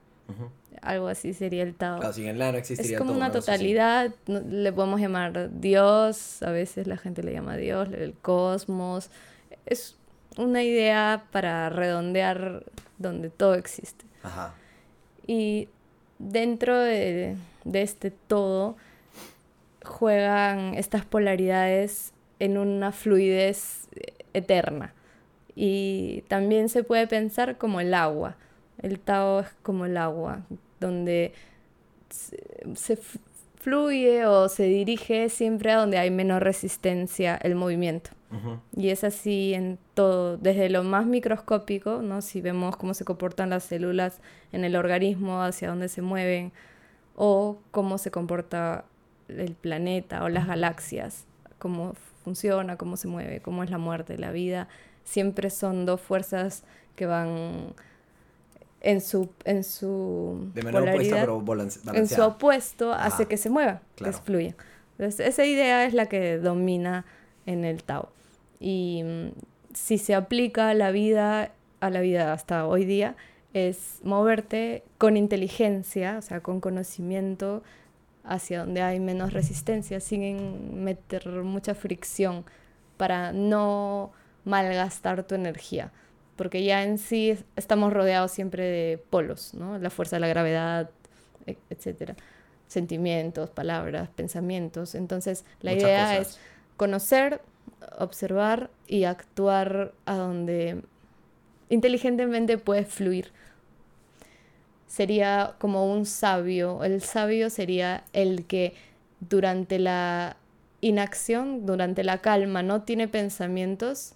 [0.80, 2.00] Algo así sería el Tao.
[2.02, 7.88] Es como una totalidad, le podemos llamar Dios, a veces la gente le llama Dios,
[7.92, 9.10] el cosmos.
[9.66, 9.96] Es
[10.36, 12.64] una idea para redondear
[12.98, 14.04] donde todo existe.
[14.22, 14.54] Ajá.
[15.26, 15.68] Y
[16.18, 17.36] dentro de,
[17.72, 18.76] este todo
[19.84, 23.88] juegan estas polaridades en una fluidez
[24.32, 24.94] eterna.
[25.54, 28.36] Y también se puede pensar como el agua.
[28.82, 30.42] El Tao es como el agua,
[30.80, 31.32] donde
[32.10, 32.98] se,
[33.56, 38.10] fluye o se dirige siempre a donde hay menos resistencia el movimiento.
[38.76, 42.22] Y es así en todo, desde lo más microscópico, ¿no?
[42.22, 44.20] si vemos cómo se comportan las células
[44.52, 46.52] en el organismo, hacia dónde se mueven,
[47.16, 48.84] o cómo se comporta
[49.28, 51.26] el planeta o las galaxias,
[51.58, 51.94] cómo
[52.24, 54.68] funciona, cómo se mueve, cómo es la muerte, la vida,
[55.04, 56.64] siempre son dos fuerzas
[56.96, 57.74] que van
[58.80, 61.28] en su en su de polaridad,
[61.94, 64.54] en su opuesto hace que se mueva, que fluya.
[64.98, 67.04] Entonces, esa idea es la que domina
[67.46, 68.10] en el Tao.
[68.66, 69.04] Y
[69.74, 73.14] si se aplica a la vida, a la vida hasta hoy día,
[73.52, 77.62] es moverte con inteligencia, o sea, con conocimiento
[78.24, 82.46] hacia donde hay menos resistencia, sin meter mucha fricción
[82.96, 84.12] para no
[84.46, 85.92] malgastar tu energía.
[86.34, 89.76] Porque ya en sí estamos rodeados siempre de polos, ¿no?
[89.76, 90.90] La fuerza de la gravedad,
[91.44, 92.16] e, etcétera.
[92.66, 94.94] Sentimientos, palabras, pensamientos.
[94.94, 96.38] Entonces, la idea es
[96.78, 97.42] conocer,
[97.98, 100.82] observar y actuar a donde
[101.68, 103.32] inteligentemente puedes fluir.
[104.86, 106.84] Sería como un sabio.
[106.84, 108.74] El sabio sería el que
[109.20, 110.36] durante la
[110.80, 114.14] inacción, durante la calma, no tiene pensamientos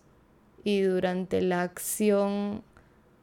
[0.64, 2.62] y durante la acción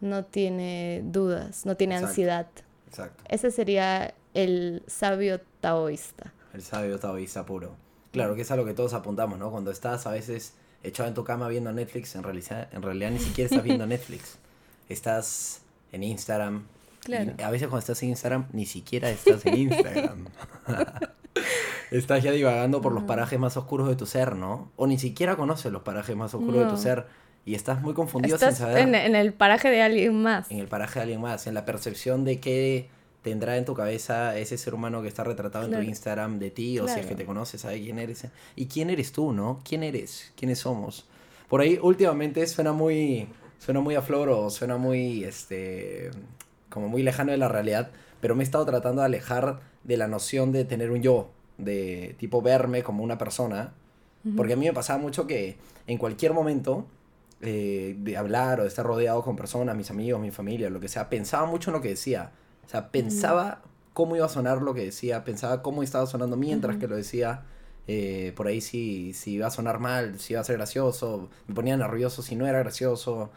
[0.02, 2.48] no tiene dudas, no tiene ansiedad.
[2.88, 3.24] Exacto.
[3.30, 6.34] Ese sería el sabio taoísta.
[6.54, 7.76] El sabio taoísta puro.
[8.16, 9.52] Claro, que es a lo que todos apuntamos, ¿no?
[9.52, 13.20] Cuando estás a veces echado en tu cama viendo Netflix, en realidad, en realidad ni
[13.20, 14.38] siquiera estás viendo Netflix.
[14.88, 16.64] Estás en Instagram.
[17.02, 17.34] Claro.
[17.44, 20.28] a veces cuando estás en Instagram, ni siquiera estás en Instagram.
[21.92, 24.72] estás ya divagando por los parajes más oscuros de tu ser, ¿no?
[24.78, 27.08] O ni siquiera conoces los parajes más oscuros de tu ser
[27.44, 28.78] y estás muy confundido sin saber.
[28.78, 30.50] En, en el paraje de alguien más.
[30.50, 32.90] En el paraje de alguien más, en la percepción de qué
[33.26, 36.78] tendrá en tu cabeza ese ser humano que está retratado en tu Instagram de ti,
[36.78, 38.28] o si es que te conoces, sabe quién eres.
[38.56, 39.62] ¿Y quién eres tú, no?
[39.68, 40.32] ¿Quién eres?
[40.36, 41.08] ¿Quiénes somos?
[41.50, 46.12] Por ahí últimamente suena muy, suena muy a flor o suena muy, este,
[46.70, 47.90] como muy lejano de la realidad,
[48.22, 52.16] pero me he estado tratando de alejar de la noción de tener un yo, de
[52.20, 53.74] tipo verme como una persona,
[54.38, 55.58] porque a mí me pasaba mucho que
[55.88, 56.86] en cualquier momento
[57.42, 60.88] eh, de hablar o de estar rodeado con personas, mis amigos, mi familia, lo que
[60.88, 62.32] sea, pensaba mucho en lo que decía.
[62.66, 63.62] O sea, pensaba
[63.94, 67.44] cómo iba a sonar lo que decía, pensaba cómo estaba sonando mientras que lo decía.
[67.88, 71.54] Eh, por ahí si, si iba a sonar mal, si iba a ser gracioso, me
[71.54, 73.30] ponía nervioso si no era gracioso.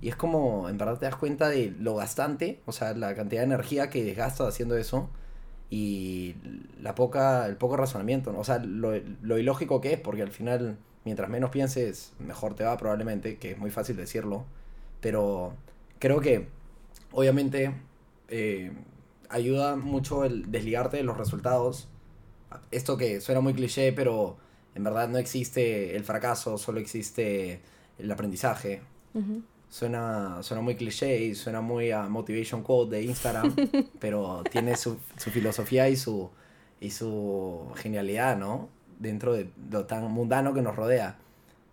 [0.00, 3.40] Y es como, en verdad te das cuenta de lo bastante, o sea, la cantidad
[3.40, 5.10] de energía que desgastas haciendo eso
[5.70, 6.36] y
[6.80, 10.78] la poca, el poco razonamiento, o sea, lo, lo ilógico que es, porque al final
[11.06, 14.44] mientras menos pienses, mejor te va probablemente, que es muy fácil decirlo,
[15.00, 15.54] pero
[16.00, 16.48] creo que
[17.12, 17.72] obviamente
[18.28, 18.72] eh,
[19.28, 21.88] ayuda mucho el desligarte de los resultados.
[22.70, 24.36] Esto que suena muy cliché, pero
[24.74, 27.60] en verdad no existe el fracaso, solo existe
[27.98, 28.82] el aprendizaje.
[29.68, 33.54] Suena, suena muy cliché y suena muy a motivation quote de Instagram,
[34.00, 36.30] pero tiene su, su filosofía y su,
[36.80, 38.68] y su genialidad, ¿no?
[38.98, 41.18] dentro de lo tan mundano que nos rodea.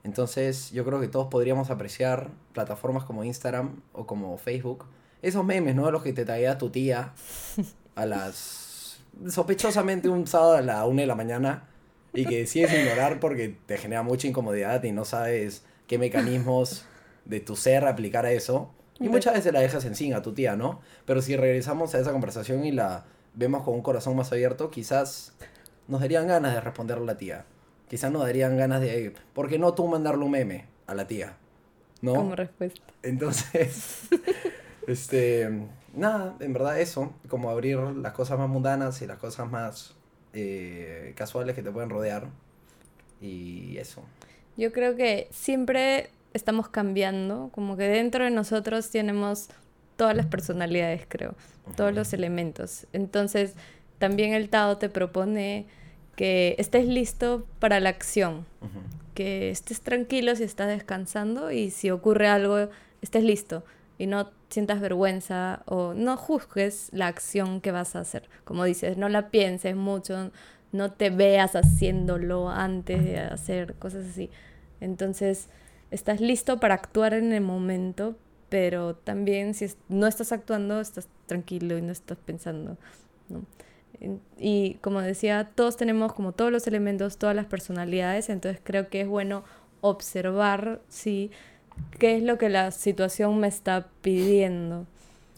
[0.03, 4.85] Entonces yo creo que todos podríamos apreciar plataformas como Instagram o como Facebook.
[5.23, 5.89] Esos memes, ¿no?
[5.89, 7.13] Los que te traía tu tía
[7.95, 8.99] a las...
[9.27, 11.63] sospechosamente un sábado a la una de la mañana
[12.13, 16.85] y que decides ignorar porque te genera mucha incomodidad y no sabes qué mecanismos
[17.25, 18.71] de tu ser aplicar a eso.
[18.99, 20.81] Y muchas veces la dejas en a tu tía, ¿no?
[21.05, 25.33] Pero si regresamos a esa conversación y la vemos con un corazón más abierto, quizás
[25.87, 27.45] nos darían ganas de responderle a la tía.
[27.89, 31.37] Quizás nos darían ganas de, ¿por qué no tú mandarle un meme a la tía?
[32.01, 32.15] ¿No?
[32.15, 32.81] Como respuesta.
[33.01, 34.07] Entonces,
[34.87, 35.49] este,
[35.93, 39.95] nada, en verdad eso, como abrir las cosas más mundanas y las cosas más
[40.33, 42.27] eh, casuales que te pueden rodear.
[43.21, 44.03] Y eso.
[44.57, 49.49] Yo creo que siempre estamos cambiando, como que dentro de nosotros tenemos
[49.95, 51.35] todas las personalidades, creo,
[51.75, 52.87] todos los elementos.
[52.91, 53.53] Entonces,
[53.99, 55.67] también el Tao te propone
[56.15, 58.45] que estés listo para la acción,
[59.13, 62.69] que estés tranquilo si estás descansando y si ocurre algo,
[63.01, 63.63] estés listo
[63.97, 68.29] y no sientas vergüenza o no juzgues la acción que vas a hacer.
[68.43, 70.31] Como dices, no la pienses mucho,
[70.71, 74.29] no te veas haciéndolo antes de hacer cosas así.
[74.81, 75.47] Entonces,
[75.91, 78.15] estás listo para actuar en el momento,
[78.49, 82.77] pero también si no estás actuando, estás tranquilo y no estás pensando.
[84.37, 89.01] Y como decía, todos tenemos como todos los elementos, todas las personalidades, entonces creo que
[89.01, 89.43] es bueno
[89.81, 91.31] observar, sí,
[91.99, 94.85] qué es lo que la situación me está pidiendo.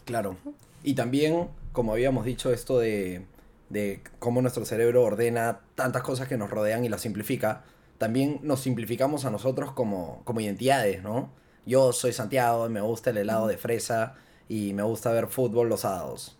[0.04, 0.36] Claro.
[0.82, 3.26] Y también, como habíamos dicho, esto de,
[3.68, 7.64] de cómo nuestro cerebro ordena tantas cosas que nos rodean y las simplifica,
[7.98, 11.30] también nos simplificamos a nosotros como, como identidades, ¿no?
[11.64, 14.14] Yo soy Santiago, me gusta el helado de fresa
[14.48, 16.36] y me gusta ver fútbol los sábados.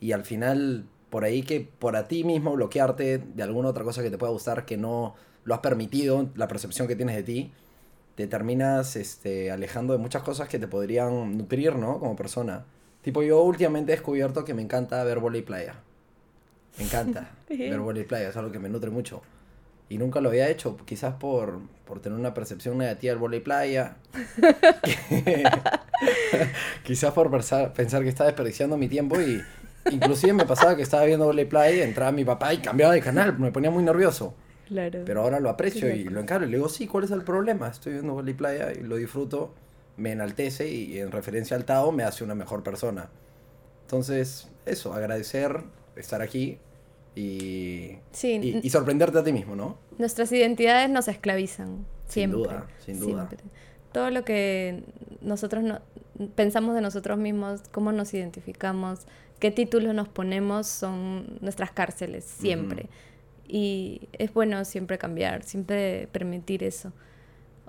[0.00, 4.02] Y al final, por ahí que por a ti mismo bloquearte de alguna otra cosa
[4.02, 7.52] que te pueda gustar que no lo has permitido, la percepción que tienes de ti,
[8.14, 11.98] te terminas este, alejando de muchas cosas que te podrían nutrir, ¿no?
[11.98, 12.64] Como persona.
[13.02, 15.74] Tipo, yo últimamente he descubierto que me encanta ver y playa.
[16.78, 19.22] Me encanta ver y playa, es algo que me nutre mucho.
[19.88, 23.96] Y nunca lo había hecho, quizás por, por tener una percepción negativa del volei playa.
[26.82, 29.42] quizás por pensar, pensar que estaba desperdiciando mi tiempo y
[29.90, 33.38] inclusive me pasaba que estaba viendo volei playa, entraba mi papá y cambiaba de canal,
[33.38, 34.34] me ponía muy nervioso.
[34.74, 35.02] Claro.
[35.06, 37.68] Pero ahora lo aprecio y lo encaro y le digo, sí, ¿cuál es el problema?
[37.68, 39.54] Estoy viendo volei playa y lo disfruto,
[39.96, 43.08] me enaltece y en referencia al Tao me hace una mejor persona.
[43.82, 45.62] Entonces, eso, agradecer
[45.94, 46.58] estar aquí,
[47.14, 49.78] y, y, sorprenderte a ti mismo, ¿no?
[49.98, 52.40] Nuestras identidades nos esclavizan, siempre.
[52.40, 53.28] Sin duda, sin duda.
[53.92, 54.82] Todo lo que
[55.20, 55.80] nosotros no,
[56.34, 59.06] pensamos de nosotros mismos, cómo nos identificamos,
[59.38, 62.88] qué títulos nos ponemos, son nuestras cárceles, siempre.
[63.46, 66.92] Y es bueno siempre cambiar, siempre permitir eso.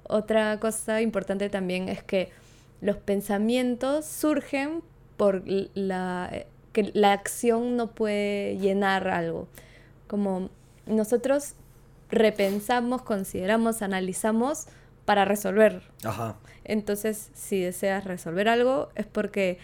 [0.03, 2.29] Otra cosa importante también es que
[2.81, 4.81] los pensamientos surgen
[5.17, 9.47] por la que la acción no puede llenar algo.
[10.07, 10.49] Como
[10.85, 11.55] nosotros
[12.11, 14.67] repensamos, consideramos, analizamos
[15.05, 15.83] para resolver.
[16.03, 16.35] Ajá.
[16.65, 19.57] Entonces, si deseas resolver algo, es porque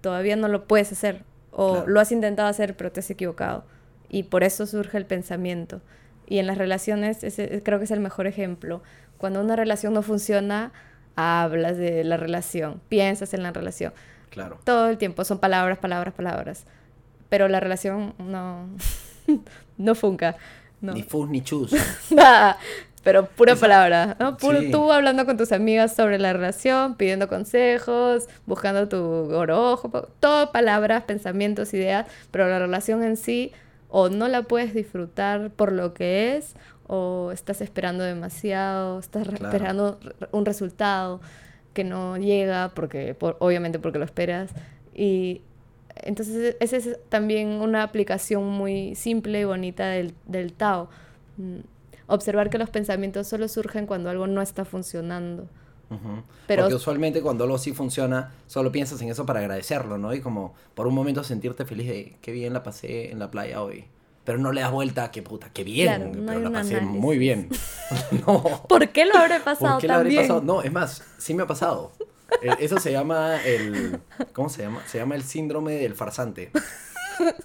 [0.00, 1.24] todavía no lo puedes hacer.
[1.50, 3.64] O lo has intentado hacer, pero te has equivocado.
[4.08, 5.80] Y por eso surge el pensamiento.
[6.26, 8.82] Y en las relaciones, ese, creo que es el mejor ejemplo.
[9.16, 10.72] Cuando una relación no funciona,
[11.16, 13.92] hablas de la relación, piensas en la relación.
[14.30, 14.58] Claro.
[14.64, 16.64] Todo el tiempo son palabras, palabras, palabras.
[17.28, 18.68] Pero la relación no,
[19.78, 20.36] no funca.
[20.80, 21.74] Ni fus ni chus.
[22.10, 22.56] Nada,
[23.02, 24.16] pero pura palabra.
[24.20, 24.36] ¿no?
[24.36, 28.98] Tú hablando con tus amigas sobre la relación, pidiendo consejos, buscando tu
[29.34, 29.88] orojo,
[30.20, 33.52] todo palabras, pensamientos, ideas, pero la relación en sí
[33.88, 36.54] o no la puedes disfrutar por lo que es
[36.86, 39.98] o estás esperando demasiado, estás esperando
[40.32, 41.20] un resultado
[41.74, 44.50] que no llega, porque obviamente porque lo esperas.
[44.94, 45.42] Y
[45.96, 50.88] entonces esa es también una aplicación muy simple y bonita del, del Tao.
[51.36, 51.58] Mm,
[52.06, 55.48] observar que los pensamientos solo surgen cuando algo no está funcionando.
[56.46, 60.14] Pero Porque usualmente cuando algo sí funciona, solo piensas en eso para agradecerlo, ¿no?
[60.14, 63.62] Y como por un momento sentirte feliz de qué bien la pasé en la playa
[63.62, 63.86] hoy
[64.28, 67.48] pero no le das vuelta, qué puta, qué bien, pero la pasé muy bien.
[68.26, 68.66] no.
[68.68, 70.42] ¿Por qué lo habré pasado ¿Por qué lo habré pasado?
[70.42, 71.92] No, es más, sí me ha pasado.
[72.42, 74.00] Eh, eso se llama el,
[74.34, 74.82] ¿cómo se llama?
[74.86, 76.50] Se llama el síndrome del farsante.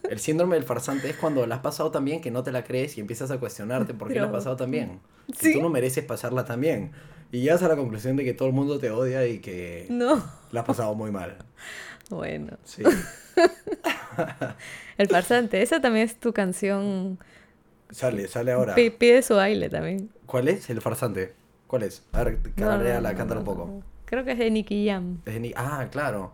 [0.09, 2.65] El síndrome del farsante es cuando la has pasado tan bien que no te la
[2.65, 4.99] crees y empiezas a cuestionarte por qué la has pasado tan bien.
[5.39, 5.53] ¿Sí?
[5.53, 6.91] tú no mereces pasarla tan bien.
[7.33, 10.23] Y llegas a la conclusión de que todo el mundo te odia y que no.
[10.51, 11.35] la has pasado muy mal.
[12.11, 12.59] Bueno.
[12.63, 12.83] Sí.
[14.99, 17.17] El farsante, esa también es tu canción.
[17.89, 18.75] Sale, sale ahora.
[18.75, 20.11] pide su baile también.
[20.27, 21.33] ¿Cuál es el farsante?
[21.65, 22.03] ¿Cuál es?
[22.11, 23.83] A ver, la cántala un poco.
[24.05, 25.19] Creo que es de Nicky Jam.
[25.55, 26.33] Ah, claro.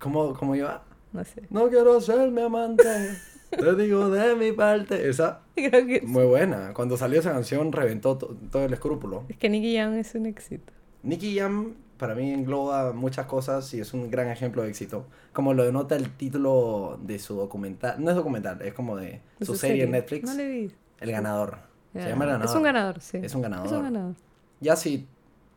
[0.00, 0.82] ¿Cómo, ¿Cómo iba?
[1.12, 1.42] No sé.
[1.48, 2.82] No quiero ser mi amante.
[3.58, 5.08] Te digo de mi parte.
[5.08, 5.40] Esa.
[5.54, 6.72] Creo que Muy buena.
[6.74, 9.24] Cuando salió esa canción reventó todo el escrúpulo.
[9.28, 10.72] Es que Nicky Jam es un éxito.
[11.02, 15.06] Nicky Jam para mí engloba muchas cosas y es un gran ejemplo de éxito.
[15.32, 19.54] Como lo denota el título de su documental, no es documental, es como de su,
[19.54, 20.28] serie, en Netflix.
[20.28, 20.72] No le vi.
[21.00, 21.58] El ganador.
[21.92, 22.50] Se llama el ganador.
[22.50, 23.18] Es un ganador, sí.
[23.22, 23.66] Es un ganador.
[23.66, 24.14] Es un ganador.
[24.60, 25.06] Ya si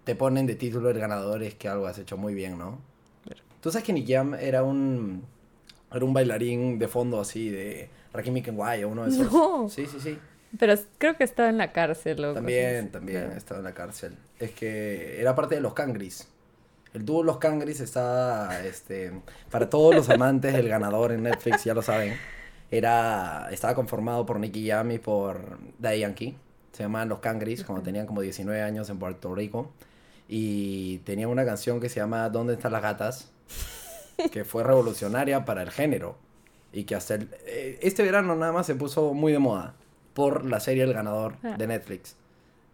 [0.04, 2.80] te ponen de título el ganador es que algo has hecho muy bien, ¿no?
[3.62, 5.24] Tú sabes que Nick Jam era un,
[5.94, 9.32] Era un bailarín de fondo así de Rakim Kenway o uno de esos.
[9.32, 9.70] No.
[9.70, 10.18] Sí, sí, sí.
[10.60, 12.24] Pero creo que estaba en la cárcel.
[12.24, 13.38] o También, cosas también Claro.
[13.38, 14.16] estaba en la cárcel.
[14.40, 16.28] Es que era parte de los Cangris.
[16.94, 19.12] El dúo Los Cangris estaba, este,
[19.52, 22.16] para todos los amantes del ganador en Netflix, ya lo saben,
[22.72, 26.38] era, estaba conformado por Nicky Jam y por Daddy Yankee.
[26.72, 29.72] Se llamaban Los Cangris cuando tenían como 19 años en Puerto Rico.
[30.30, 33.32] Y tenían una canción que se llama ¿Dónde están las gatas?
[34.32, 36.18] Que fue revolucionaria para el género.
[36.74, 39.76] Y que hasta el- eh, este verano nada más se puso muy de moda
[40.14, 41.56] por la serie El Ganador Ah.
[41.58, 42.16] de Netflix.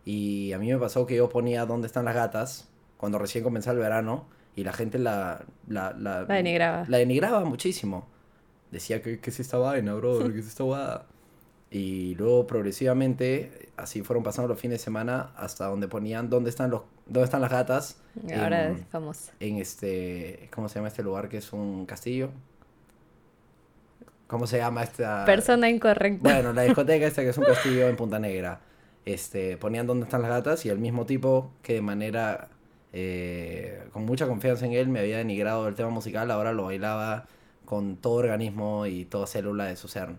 [0.06, 2.70] Y a mí me pasó que yo ponía ¿Dónde están las gatas?
[2.98, 4.26] Cuando recién comenzaba el verano
[4.56, 5.44] y la gente la...
[5.68, 6.86] La, la, La denigraba.
[6.88, 8.08] La denigraba muchísimo.
[8.72, 10.32] Decía que ¿qué es esta vaina, brother?
[10.34, 11.06] ¿Qué es esta guada?
[11.76, 16.70] Y luego progresivamente, así fueron pasando los fines de semana hasta donde ponían ¿Dónde están,
[16.70, 17.98] los, dónde están las gatas?
[18.28, 19.32] Y ahora en- es famosa.
[19.40, 22.30] en este, ¿cómo se llama este lugar que es un castillo?
[24.28, 25.26] ¿Cómo se llama esta?
[25.26, 26.20] Persona incorrecta.
[26.22, 28.60] Bueno, la discoteca esta que es un castillo en Punta Negra.
[29.06, 32.50] Este, ponían dónde están las gatas y el mismo tipo que de manera
[32.94, 37.26] eh, con mucha confianza en él me había denigrado el tema musical, ahora lo bailaba
[37.66, 40.10] con todo organismo y toda célula de su ser.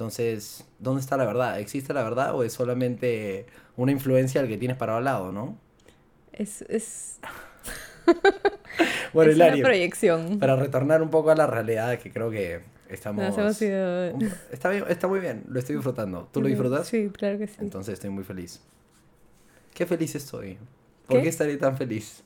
[0.00, 1.60] Entonces, ¿dónde está la verdad?
[1.60, 3.44] ¿Existe la verdad o es solamente
[3.76, 5.58] una influencia al que tienes para al lado, no?
[6.32, 7.18] Es, es,
[9.12, 10.38] Bueno, es una Hilari, proyección.
[10.38, 13.36] para retornar un poco a la realidad que creo que estamos...
[13.36, 14.18] Nos ido-
[14.50, 16.28] Está bien, está muy bien, lo estoy disfrutando.
[16.32, 16.86] ¿Tú lo disfrutas?
[16.88, 17.56] Sí, claro que sí.
[17.60, 18.62] Entonces estoy muy feliz.
[19.74, 20.58] Qué feliz estoy.
[21.06, 21.22] ¿Por ¿Qué?
[21.24, 22.22] qué, estaré tan feliz?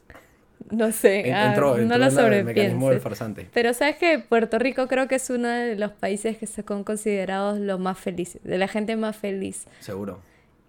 [0.70, 3.02] No sé, En- ah, entró, no entró lo en la- el mecanismo del sobrepienses.
[3.02, 3.48] farsante.
[3.52, 7.59] Pero sabes que Puerto Rico creo que es uno de los países que son considerados
[7.59, 9.66] los más felices, de la gente más feliz.
[9.80, 10.20] Seguro.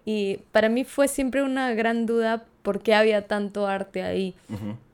[0.04, 4.34] Y para mí fue siempre una gran duda por qué había tanto arte ahí.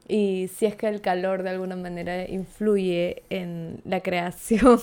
[0.09, 4.81] Y si es que el calor de alguna manera influye en la creación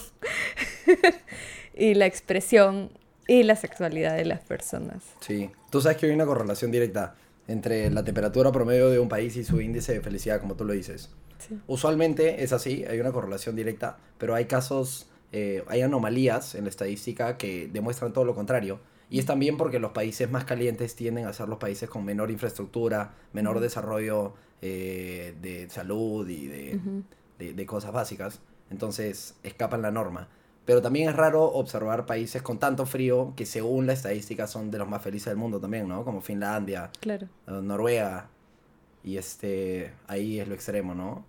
[1.76, 2.90] y la expresión
[3.28, 5.04] y la sexualidad de las personas.
[5.22, 5.50] Sí.
[5.70, 7.16] Tú sabes que hay una correlación directa
[7.50, 10.74] entre la temperatura promedio de un país y su índice de felicidad, como tú lo
[10.74, 11.10] dices.
[11.40, 11.60] Sí.
[11.68, 16.70] Usualmente es así, hay una correlación directa, pero hay casos, eh, hay anomalías en la
[16.70, 18.80] estadística que demuestran todo lo contrario.
[19.10, 22.30] Y es también porque los países más calientes tienden a ser los países con menor
[22.30, 27.04] infraestructura, menor desarrollo eh, de salud y de, Ujú.
[27.40, 28.42] de, de cosas básicas.
[28.70, 30.28] Entonces escapan la norma.
[30.70, 34.78] Pero también es raro observar países con tanto frío que según la estadística son de
[34.78, 36.06] los más felices del mundo también, ¿no?
[36.06, 37.28] Como Finlandia, Claro.
[37.48, 38.30] eh, Noruega.
[39.04, 41.26] Y este, ahí es lo extremo, ¿no?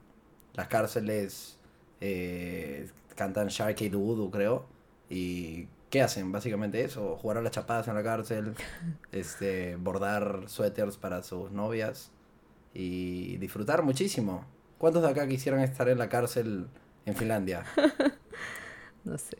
[0.53, 1.57] Las cárceles
[2.03, 4.67] eh, cantan Sharky Voodoo, creo.
[5.09, 6.31] Y ¿qué hacen?
[6.33, 8.55] Básicamente eso, jugar a las chapadas en la cárcel,
[9.11, 12.11] este, bordar suéteres para sus novias
[12.75, 14.45] y disfrutar muchísimo.
[14.77, 16.67] ¿Cuántos de acá quisieran estar en la cárcel
[17.07, 17.65] en Finlandia?
[19.05, 19.37] No sé.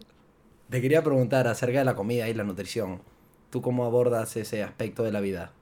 [0.71, 3.01] Te quería preguntar acerca de la comida y la nutrición.
[3.51, 5.53] ¿Tú cómo abordas ese aspecto de la vida?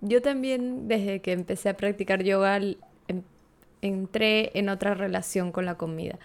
[0.00, 3.22] Yo también, desde que empecé a practicar yoga, em-
[3.82, 6.18] entré en otra relación con la comida.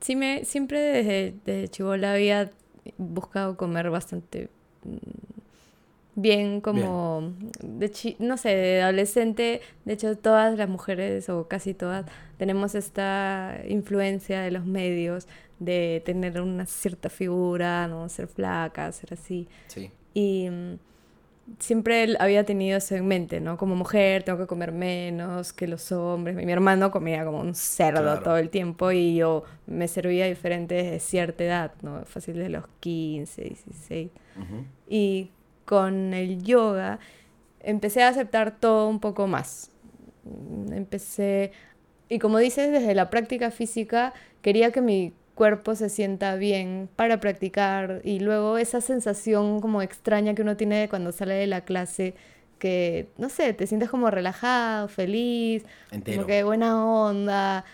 [0.00, 2.50] Sí me, siempre desde, desde chibola había
[2.98, 4.48] buscado comer bastante
[4.84, 4.96] mm,
[6.14, 7.32] bien, como
[7.62, 9.60] de chi- no sé, de adolescente.
[9.84, 12.06] De hecho, todas las mujeres, o casi todas,
[12.38, 15.28] tenemos esta influencia de los medios
[15.58, 19.48] de tener una cierta figura, no ser flaca, ser así.
[19.68, 19.90] Sí.
[20.14, 20.78] Y mm,
[21.58, 23.56] siempre había tenido eso en mente, ¿no?
[23.56, 26.36] Como mujer tengo que comer menos que los hombres.
[26.36, 28.22] Mi, hermano comía como un cerdo Claro.
[28.22, 32.04] todo el tiempo y yo me servía diferente desde cierta edad, ¿no?
[32.04, 34.10] Fácil de los 15, 16.
[34.36, 34.64] Ujú.
[34.88, 35.30] Y
[35.64, 36.98] con el yoga
[37.60, 39.70] empecé a aceptar todo un poco más.
[40.72, 41.52] Empecé,
[42.08, 47.20] y como dices, desde la práctica física, quería que mi cuerpo se sienta bien para
[47.20, 52.14] practicar y luego esa sensación como extraña que uno tiene cuando sale de la clase,
[52.58, 56.16] que, no sé, te sientes como relajado, feliz, Entero.
[56.16, 57.64] como que buena onda.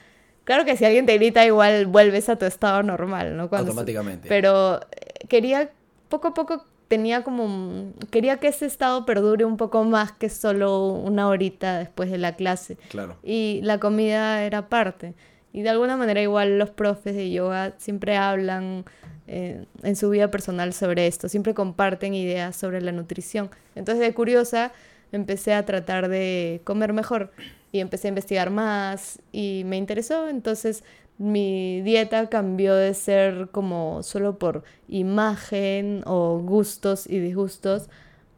[0.44, 3.48] Claro que si alguien te grita, igual vuelves a tu estado normal, ¿no?
[3.48, 4.28] Cuando se- Automáticamente.
[4.28, 5.70] pero eh, quería,
[6.08, 10.88] poco a poco tenía como, quería que ese estado perdure un poco más que solo
[10.88, 12.76] una horita después de la clase.
[12.90, 13.16] Claro.
[13.22, 15.14] Y la comida era parte.
[15.52, 18.84] Y de alguna manera igual los profes de yoga siempre hablan
[19.26, 23.50] eh, en su vida personal sobre esto, siempre comparten ideas sobre la nutrición.
[23.74, 24.72] Entonces de curiosa
[25.12, 27.30] empecé a tratar de comer mejor
[27.70, 30.28] y empecé a investigar más y me interesó.
[30.28, 30.84] Entonces
[31.18, 37.88] mi dieta cambió de ser como solo por imagen o gustos y disgustos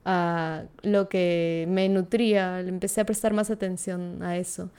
[0.04, 2.60] a lo que me nutría.
[2.60, 4.70] Empecé a prestar más atención a eso.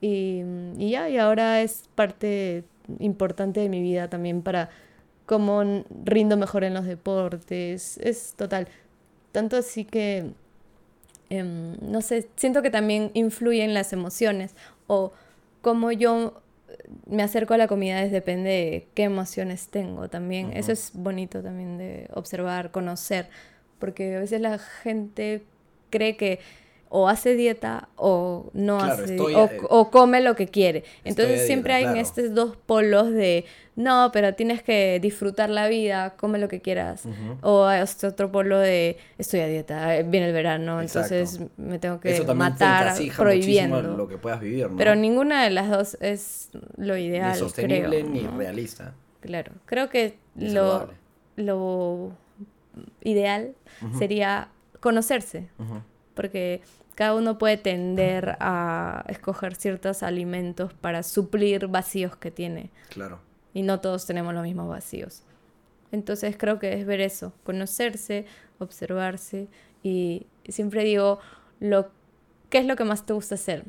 [0.00, 0.42] Y,
[0.76, 2.64] y ya, y ahora es parte
[2.98, 4.70] importante de mi vida también para
[5.26, 5.62] cómo
[6.04, 7.98] rindo mejor en los deportes.
[7.98, 8.68] Es total.
[9.32, 10.30] Tanto así que,
[11.30, 14.54] em, no sé, siento que también influyen las emociones
[14.86, 15.12] o
[15.60, 16.40] cómo yo
[17.06, 20.52] me acerco a la comida depende de qué emociones tengo también.
[20.52, 23.28] Eso es bonito también de observar, conocer,
[23.78, 25.44] porque a veces la gente
[25.90, 26.40] cree que
[26.90, 30.84] o hace dieta o no hace eh, o, come lo que quiere.
[31.04, 33.44] Entonces siempre hay en estos dos polos de
[33.76, 37.04] no, pero tienes que disfrutar la vida, come lo que quieras.
[37.42, 42.22] O este otro polo de estoy a dieta, viene el verano, entonces me tengo que
[42.34, 47.38] matar prohibiendo lo que puedas vivir, Pero ninguna de las dos es lo ideal, ni
[47.38, 48.94] sostenible ni realista.
[49.20, 50.88] Claro, creo que lo,
[51.36, 52.12] lo
[53.02, 53.54] ideal
[53.98, 54.48] sería
[54.80, 55.48] conocerse
[56.18, 56.62] porque
[56.96, 62.70] cada uno puede tender a escoger ciertos alimentos para suplir vacíos que tiene.
[62.88, 63.20] Claro.
[63.54, 65.22] Y no todos tenemos los mismos vacíos.
[65.92, 68.26] Entonces creo que es ver eso, conocerse,
[68.58, 69.46] observarse
[69.84, 71.20] y siempre digo
[71.60, 71.88] lo
[72.50, 73.62] qué es lo que más te gusta hacer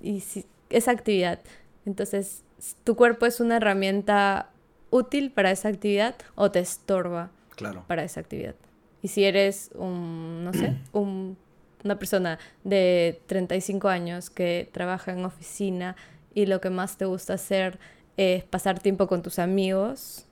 [0.00, 1.40] y si, esa actividad.
[1.84, 2.42] Entonces,
[2.84, 4.48] tu cuerpo es una herramienta
[4.88, 7.84] útil para esa actividad o te estorba claro.
[7.86, 8.54] para esa actividad.
[9.02, 11.36] Y si eres un, no sé, un
[11.84, 15.96] una persona de 35 años que trabaja en oficina
[16.34, 17.78] y lo que más te gusta hacer
[18.16, 20.26] es pasar tiempo con tus amigos,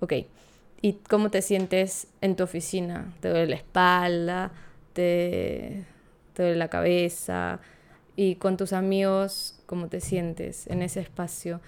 [0.00, 0.12] ok.
[0.82, 3.12] ¿Y cómo te sientes en tu oficina?
[3.20, 4.52] ¿Te duele la espalda?
[4.92, 5.84] ¿Te,
[6.34, 7.60] te duele la cabeza?
[8.14, 11.60] Y con tus amigos, ¿cómo te sientes en ese espacio?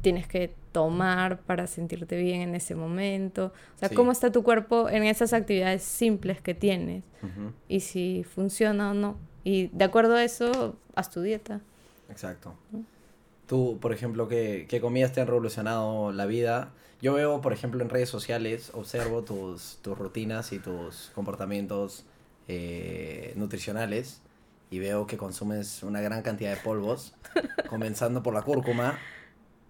[0.00, 3.52] Tienes que tomar para sentirte bien en ese momento.
[3.76, 7.04] O sea, cómo está tu cuerpo en esas actividades simples que tienes
[7.68, 9.16] y si funciona o no.
[9.44, 11.60] Y de acuerdo a eso, haz tu dieta.
[12.10, 12.54] Exacto.
[13.46, 16.72] Tú, por ejemplo, ¿qué, ¿qué, comidas te han revolucionado la vida?
[17.00, 22.04] Yo veo, por ejemplo, en redes sociales, observo tus, tus rutinas y tus comportamientos
[22.48, 24.22] eh, nutricionales
[24.72, 27.14] y veo que consumes una gran cantidad de polvos,
[27.68, 28.98] comenzando por la cúrcuma,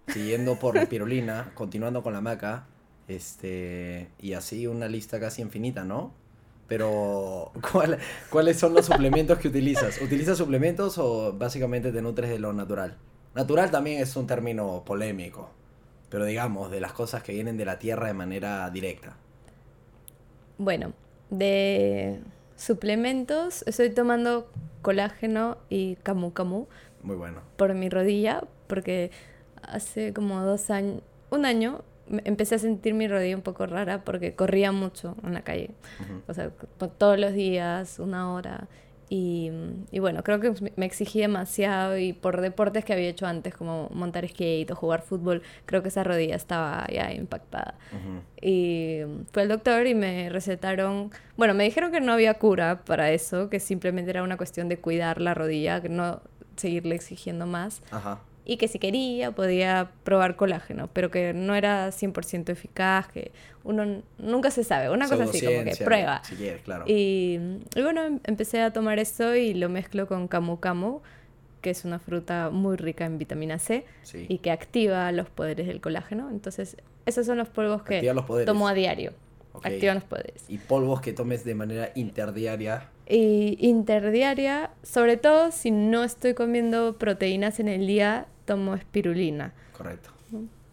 [0.06, 2.68] siguiendo por la pirulina, continuando con la maca,
[3.08, 6.14] este, y así una lista casi infinita, ¿no?
[6.68, 7.50] Pero,
[8.30, 10.00] ¿cuáles son los suplementos que utilizas?
[10.00, 12.96] ¿Utilizas suplementos o básicamente te nutres de lo natural?
[13.34, 15.50] Natural también es un término polémico,
[16.10, 19.16] pero digamos, de las cosas que vienen de la tierra de manera directa.
[20.58, 20.92] Bueno,
[21.28, 22.20] de
[22.62, 24.48] suplementos estoy tomando
[24.82, 26.66] colágeno y camu camu.
[27.02, 27.40] Muy bueno.
[27.56, 29.10] Por mi rodilla, porque
[29.62, 31.82] hace como dos años, un año,
[32.24, 35.70] empecé a sentir mi rodilla un poco rara porque corría mucho en la calle.
[36.28, 36.50] O sea,
[36.98, 38.68] todos los días, una hora.
[39.14, 39.50] Y,
[39.90, 43.90] y, bueno, creo que me exigí demasiado y por deportes que había hecho antes, como
[43.92, 47.74] montar skate o jugar fútbol, creo que esa rodilla estaba ya impactada.
[48.40, 49.00] Y
[49.30, 53.50] fue al doctor y me recetaron, bueno, me dijeron que no había cura para eso,
[53.50, 56.22] que simplemente era una cuestión de cuidar la rodilla, no
[56.56, 57.82] seguirle exigiendo más.
[57.90, 63.32] Ajá y que si quería podía probar colágeno, pero que no era 100% eficaz, que
[63.64, 66.22] uno nunca se sabe, una cosa así como que prueba.
[66.64, 66.84] claro.
[66.86, 67.38] y,
[67.74, 71.00] bueno, em, empecé a tomar esto y lo mezclo con camu camu,
[71.60, 75.80] que es una fruta muy rica en vitamina C y que activa los poderes del
[75.80, 76.28] colágeno.
[76.28, 76.76] Entonces,
[77.06, 78.02] esos son los polvos que
[78.44, 79.12] tomo a diario.
[79.62, 80.44] Activan los poderes.
[80.48, 82.88] ¿Y polvos que tomes de manera interdiaria?
[83.06, 89.52] Y interdiaria, sobre todo si no estoy comiendo proteínas en el día, tomo espirulina.
[89.76, 90.10] Correcto.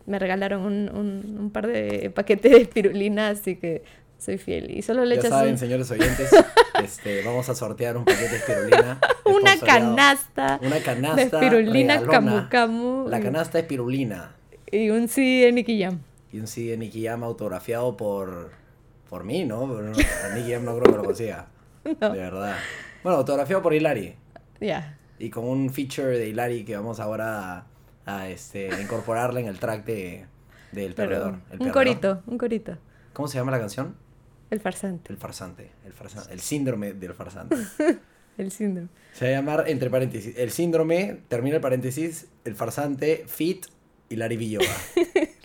[0.05, 3.83] Me regalaron un, un, par de paquetes de espirulina, así que
[4.17, 4.71] soy fiel.
[4.71, 6.31] Y solo le ya saben, señores oyentes,
[6.83, 8.99] este, vamos a sortear un paquete de espirulina.
[9.25, 10.59] una canasta.
[10.63, 11.15] Una canasta.
[11.15, 13.07] De espirulina camu camu.
[13.07, 14.35] La canasta de espirulina.
[14.71, 15.99] Y un CD de Nicky Jam.
[16.31, 18.51] Y un CD de Nicky Jam autografiado por,
[19.09, 19.67] por mí, ¿no?
[20.35, 21.47] Nicky Jam no creo que lo consiga.
[21.83, 22.57] De verdad.
[23.03, 24.15] Bueno, autografiado por Hilary.
[24.59, 27.65] Ya y con un feature de Hilary que vamos ahora
[28.05, 30.25] a, este, incorporarle en el track de,
[30.71, 31.39] del perdedor.
[31.59, 32.77] un corito, un corito.
[33.13, 33.95] ¿Cómo se llama la canción?
[34.49, 35.11] El farsante.
[35.11, 37.57] El farsante, el farsante, el síndrome del farsante.
[38.37, 38.89] el síndrome.
[39.13, 43.67] Se va a llamar, entre paréntesis, el síndrome, termina el paréntesis, el farsante, fit,
[44.09, 44.65] Hilary Villoba.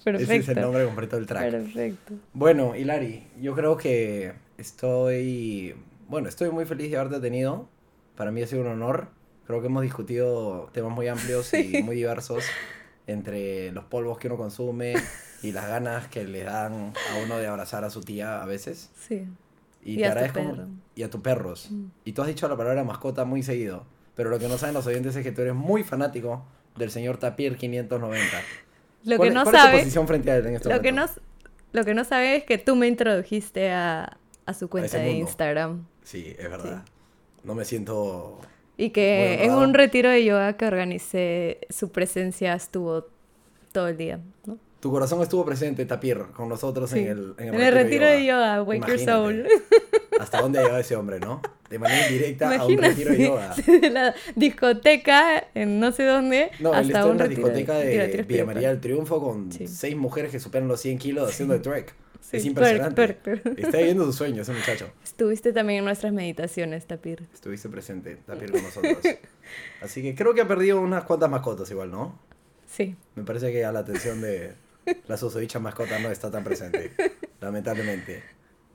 [0.05, 0.11] Perfecto.
[0.23, 1.51] Ese es el nombre completo del track.
[1.51, 2.15] Perfecto.
[2.33, 5.75] Bueno, Hilary, yo creo que estoy,
[6.09, 7.69] bueno, estoy muy feliz de haberte tenido.
[8.17, 9.09] Para mí ha sido un honor.
[9.47, 12.45] Creo que hemos discutido temas muy amplios y muy diversos
[13.07, 14.95] entre los polvos que uno consume
[15.43, 18.91] y las ganas que le dan a uno de abrazar a su tía a veces.
[18.99, 19.27] Sí.
[19.85, 20.67] Y, a tu perro.
[20.95, 21.69] Y a tus perros.
[21.71, 21.85] Mm.
[22.05, 23.85] Y tú has dicho la palabra mascota muy seguido.
[24.15, 26.45] Pero lo que no saben los oyentes es que tú eres muy fanático
[26.77, 28.27] del señor Tapir 590.
[29.05, 30.81] Lo ¿Cuál que es- no es tu sabe, posición frente a él en este lo
[30.81, 31.07] que no,
[31.73, 34.17] lo que no sabe es que tú me introdujiste a,
[34.47, 35.11] a su cuenta de.
[35.11, 35.87] Instagram.
[36.03, 36.85] Sí, es verdad.
[37.43, 38.41] No me siento...
[38.77, 43.07] Y que Muy en un retiro de yoga que organicé, su presencia estuvo
[43.73, 44.21] todo el día.
[44.47, 44.59] ¿no?
[44.81, 46.99] Tu corazón estuvo presente, Tapir, con nosotros Sí.
[47.01, 49.13] en el, en el En el retiro de yoga, Wake Your Imagínate.
[49.13, 49.49] Soul.
[50.21, 51.41] ¿Hasta dónde ha llegado ese hombre, no?
[51.71, 53.55] De manera indirecta a un retiro de yoga.
[53.67, 57.91] de la discoteca en no sé dónde No, hasta en un una retiro discoteca retiro-
[58.03, 59.67] de retiro Villa María del Triunfo con Sí.
[59.67, 61.95] seis mujeres que superan los 100 kilos haciendo el trek.
[62.31, 62.95] Sí, es impresionante.
[62.95, 63.59] perk, perk, perk.
[63.59, 64.91] Está viviendo su sueño ese muchacho.
[65.05, 67.29] Estuviste también en nuestras meditaciones, Tapir.
[67.35, 68.97] Estuviste presente, Tapir, con nosotros.
[69.83, 72.19] Así que creo que ha perdido unas cuantas mascotas igual, ¿no?
[72.67, 72.97] Sí.
[73.15, 74.55] Me parece que ya la atención de
[75.07, 76.93] las susodichas mascotas no está tan presente,
[77.41, 78.23] lamentablemente.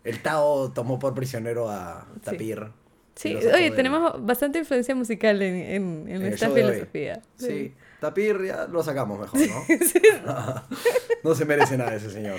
[0.03, 2.19] El Tao tomó por prisionero a Sí.
[2.23, 2.67] Tapir.
[3.15, 7.21] Sí, sacó oye, tenemos bastante influencia musical en, en, en el esta filosofía.
[7.35, 9.65] Sí, Tapir ya lo sacamos mejor, ¿no?
[11.23, 12.37] no se merece nada ese señor.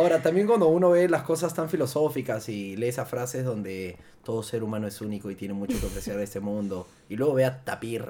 [0.00, 4.42] Ahora, también cuando uno ve las cosas tan filosóficas y lee esas frases donde todo
[4.42, 7.44] ser humano es único y tiene mucho que apreciar de este mundo, y luego ve
[7.44, 8.04] a Tapir,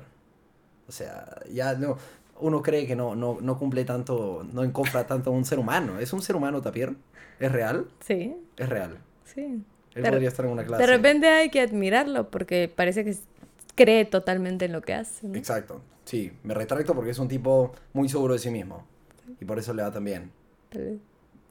[0.88, 1.96] o sea, ya no,
[2.40, 5.98] uno cree que no, no, no cumple tanto, no encofra tanto a un ser humano.
[5.98, 6.96] ¿Es un ser humano Tapir?
[7.38, 7.86] ¿Es real?
[8.00, 8.98] Sí, Es real.
[9.24, 9.62] sí.
[9.94, 10.82] Él De- podría estar en una clase.
[10.82, 13.16] De repente hay que admirarlo porque parece que
[13.74, 15.26] cree totalmente en lo que hace.
[15.26, 15.34] ¿no?
[15.36, 15.80] Exacto.
[16.04, 18.86] Sí, me retracto porque es un tipo muy seguro de sí mismo.
[19.40, 20.30] Y por eso le va tan bien.
[20.70, 20.98] Tal vez,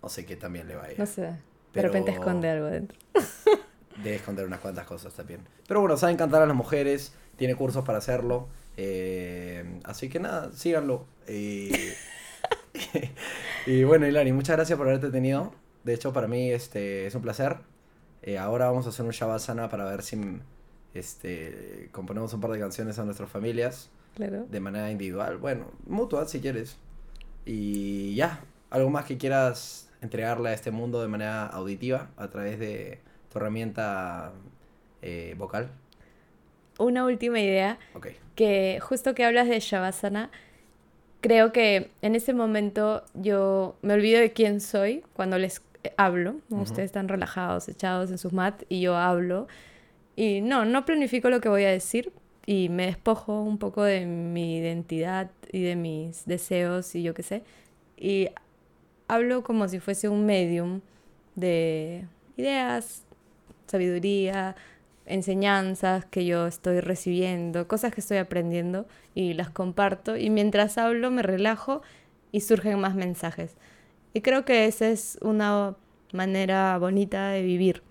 [0.01, 0.99] No sé qué también le va a ir.
[0.99, 1.21] No sé.
[1.23, 1.35] De
[1.73, 2.97] Pero- repente esconde algo dentro.
[4.03, 5.41] Debe esconder unas cuantas cosas también.
[5.67, 8.47] Pero bueno, sabe encantar a las mujeres, tiene cursos para hacerlo.
[8.77, 11.05] eh, así que nada, síganlo.
[11.27, 11.71] Y,
[13.65, 15.53] y bueno, Hilari, muchas gracias por haberte tenido.
[15.83, 17.57] De hecho, para mí este, es un placer.
[18.21, 20.19] Eh, ahora vamos a hacer un Shavasana para ver si
[20.93, 24.45] este, componemos un par de canciones a nuestras familias Claro.
[24.49, 25.37] de manera individual.
[25.37, 26.77] Bueno, mutua si quieres.
[27.45, 32.59] Y ya, algo más que quieras entregarle a este mundo de manera auditiva a través
[32.59, 32.99] de
[33.31, 34.31] tu herramienta
[35.01, 35.69] eh, vocal.
[36.77, 38.07] Una última idea Ok.
[38.35, 40.29] que justo que hablas de Shavasana,
[41.21, 46.35] creo que en ese momento yo me olvido de quién soy cuando les eh, hablo.
[46.49, 46.55] ¿no?
[46.57, 46.63] Ujú.
[46.63, 49.47] Ustedes están relajados, echados en sus mat y yo hablo.
[50.15, 52.11] Y no, no planifico lo que voy a decir
[52.45, 57.23] y me despojo un poco de mi identidad y de mis deseos y yo qué
[57.23, 57.43] sé.
[57.97, 58.29] Y
[59.09, 60.81] hablo como si fuese un medium
[61.35, 62.05] de
[62.37, 63.03] ideas,
[63.67, 64.55] sabiduría,
[65.05, 68.85] enseñanzas que yo estoy recibiendo, cosas que estoy aprendiendo
[69.15, 71.81] y las comparto y mientras hablo me relajo
[72.31, 73.57] y surgen más mensajes.
[74.13, 75.75] Y creo que esa es una
[76.13, 77.81] manera bonita de vivir,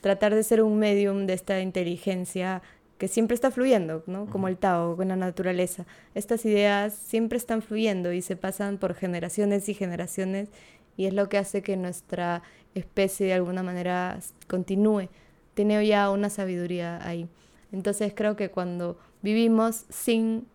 [0.00, 2.62] tratar de ser un medium de esta inteligencia
[3.02, 4.26] que siempre está fluyendo, ¿no?
[4.26, 5.86] Como el Tao con la naturaleza.
[6.14, 10.50] Estas ideas siempre están fluyendo y se pasan por generaciones y generaciones
[10.96, 12.44] y es lo que hace que nuestra
[12.76, 15.08] especie de alguna manera continúe.
[15.54, 17.28] Tiene ya una sabiduría ahí.
[17.72, 20.46] Entonces creo que cuando vivimos sin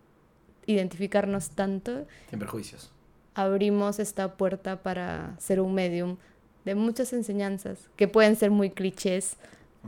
[0.64, 2.90] identificarnos tanto, Sin perjuicios.
[3.34, 6.16] abrimos esta puerta para ser un medium
[6.64, 9.36] de muchas enseñanzas que pueden ser muy clichés,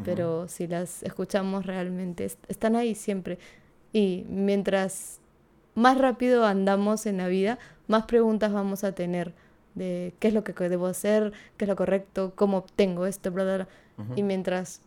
[0.04, 3.38] pero si las escuchamos realmente est- están ahí siempre.
[3.92, 5.18] Y mientras
[5.74, 9.34] más rápido andamos en la vida, más preguntas vamos a tener
[9.74, 13.44] de qué es lo que debo hacer, qué es lo correcto, cómo obtengo esto, bla,
[13.44, 13.68] bla, bla.
[14.16, 14.80] Y mientras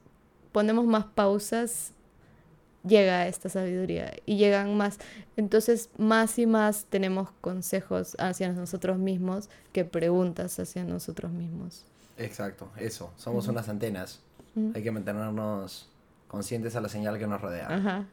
[0.51, 1.91] ponemos más pausas,
[2.85, 4.99] llega esta sabiduría y llegan más.
[5.37, 11.85] Entonces, más y más tenemos consejos hacia nosotros mismos que preguntas hacia nosotros mismos.
[12.17, 13.11] Exacto, eso.
[13.17, 14.21] Somos unas antenas.
[14.75, 15.89] Hay que mantenernos
[16.27, 17.67] conscientes a la señal que nos rodea.
[17.69, 18.05] Ajá,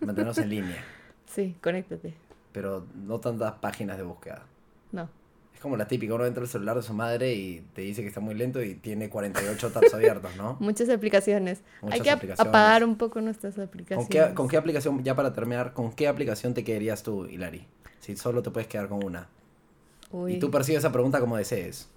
[0.00, 0.84] Mantenernos en línea.
[1.26, 2.14] sí, conéctate.
[2.52, 4.44] Pero no tantas páginas de búsqueda.
[4.92, 5.08] No.
[5.54, 8.08] Es como la típica, uno entra al celular de su madre y te dice que
[8.08, 10.56] está muy lento y tiene 48 tabs abiertos, ¿no?
[10.60, 11.62] Muchas aplicaciones.
[11.80, 12.48] Muchas Hay que aplicaciones.
[12.48, 14.08] apagar un poco nuestras ¿Con aplicaciones.
[14.08, 17.66] qué, ¿Con qué aplicación, ya para terminar, con qué aplicación te quedarías tú, Hilari?
[18.00, 19.28] Si solo te puedes quedar con una.
[20.12, 21.88] Uy, Y tú percibes esa pregunta como desees.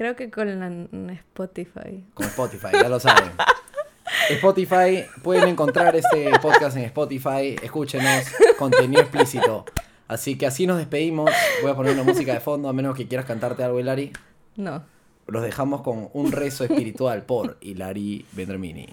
[0.00, 2.02] Creo que con la Spotify.
[2.14, 3.32] Con Spotify, ya lo saben.
[4.30, 7.54] Spotify, pueden encontrar este podcast en Spotify.
[7.62, 8.24] Escúchenos,
[8.58, 9.66] contenido explícito.
[10.08, 11.30] Así que así nos despedimos.
[11.60, 14.10] Voy a poner una música de fondo, a menos que quieras cantarte algo, Hilari.
[14.56, 14.84] No.
[15.26, 18.88] Los dejamos con un rezo espiritual por Hilari Vendramini.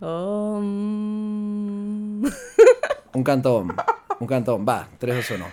[0.00, 2.32] Un
[3.22, 3.76] cantón,
[4.20, 4.64] un cantón.
[4.66, 5.46] Va, 3, 2, 1.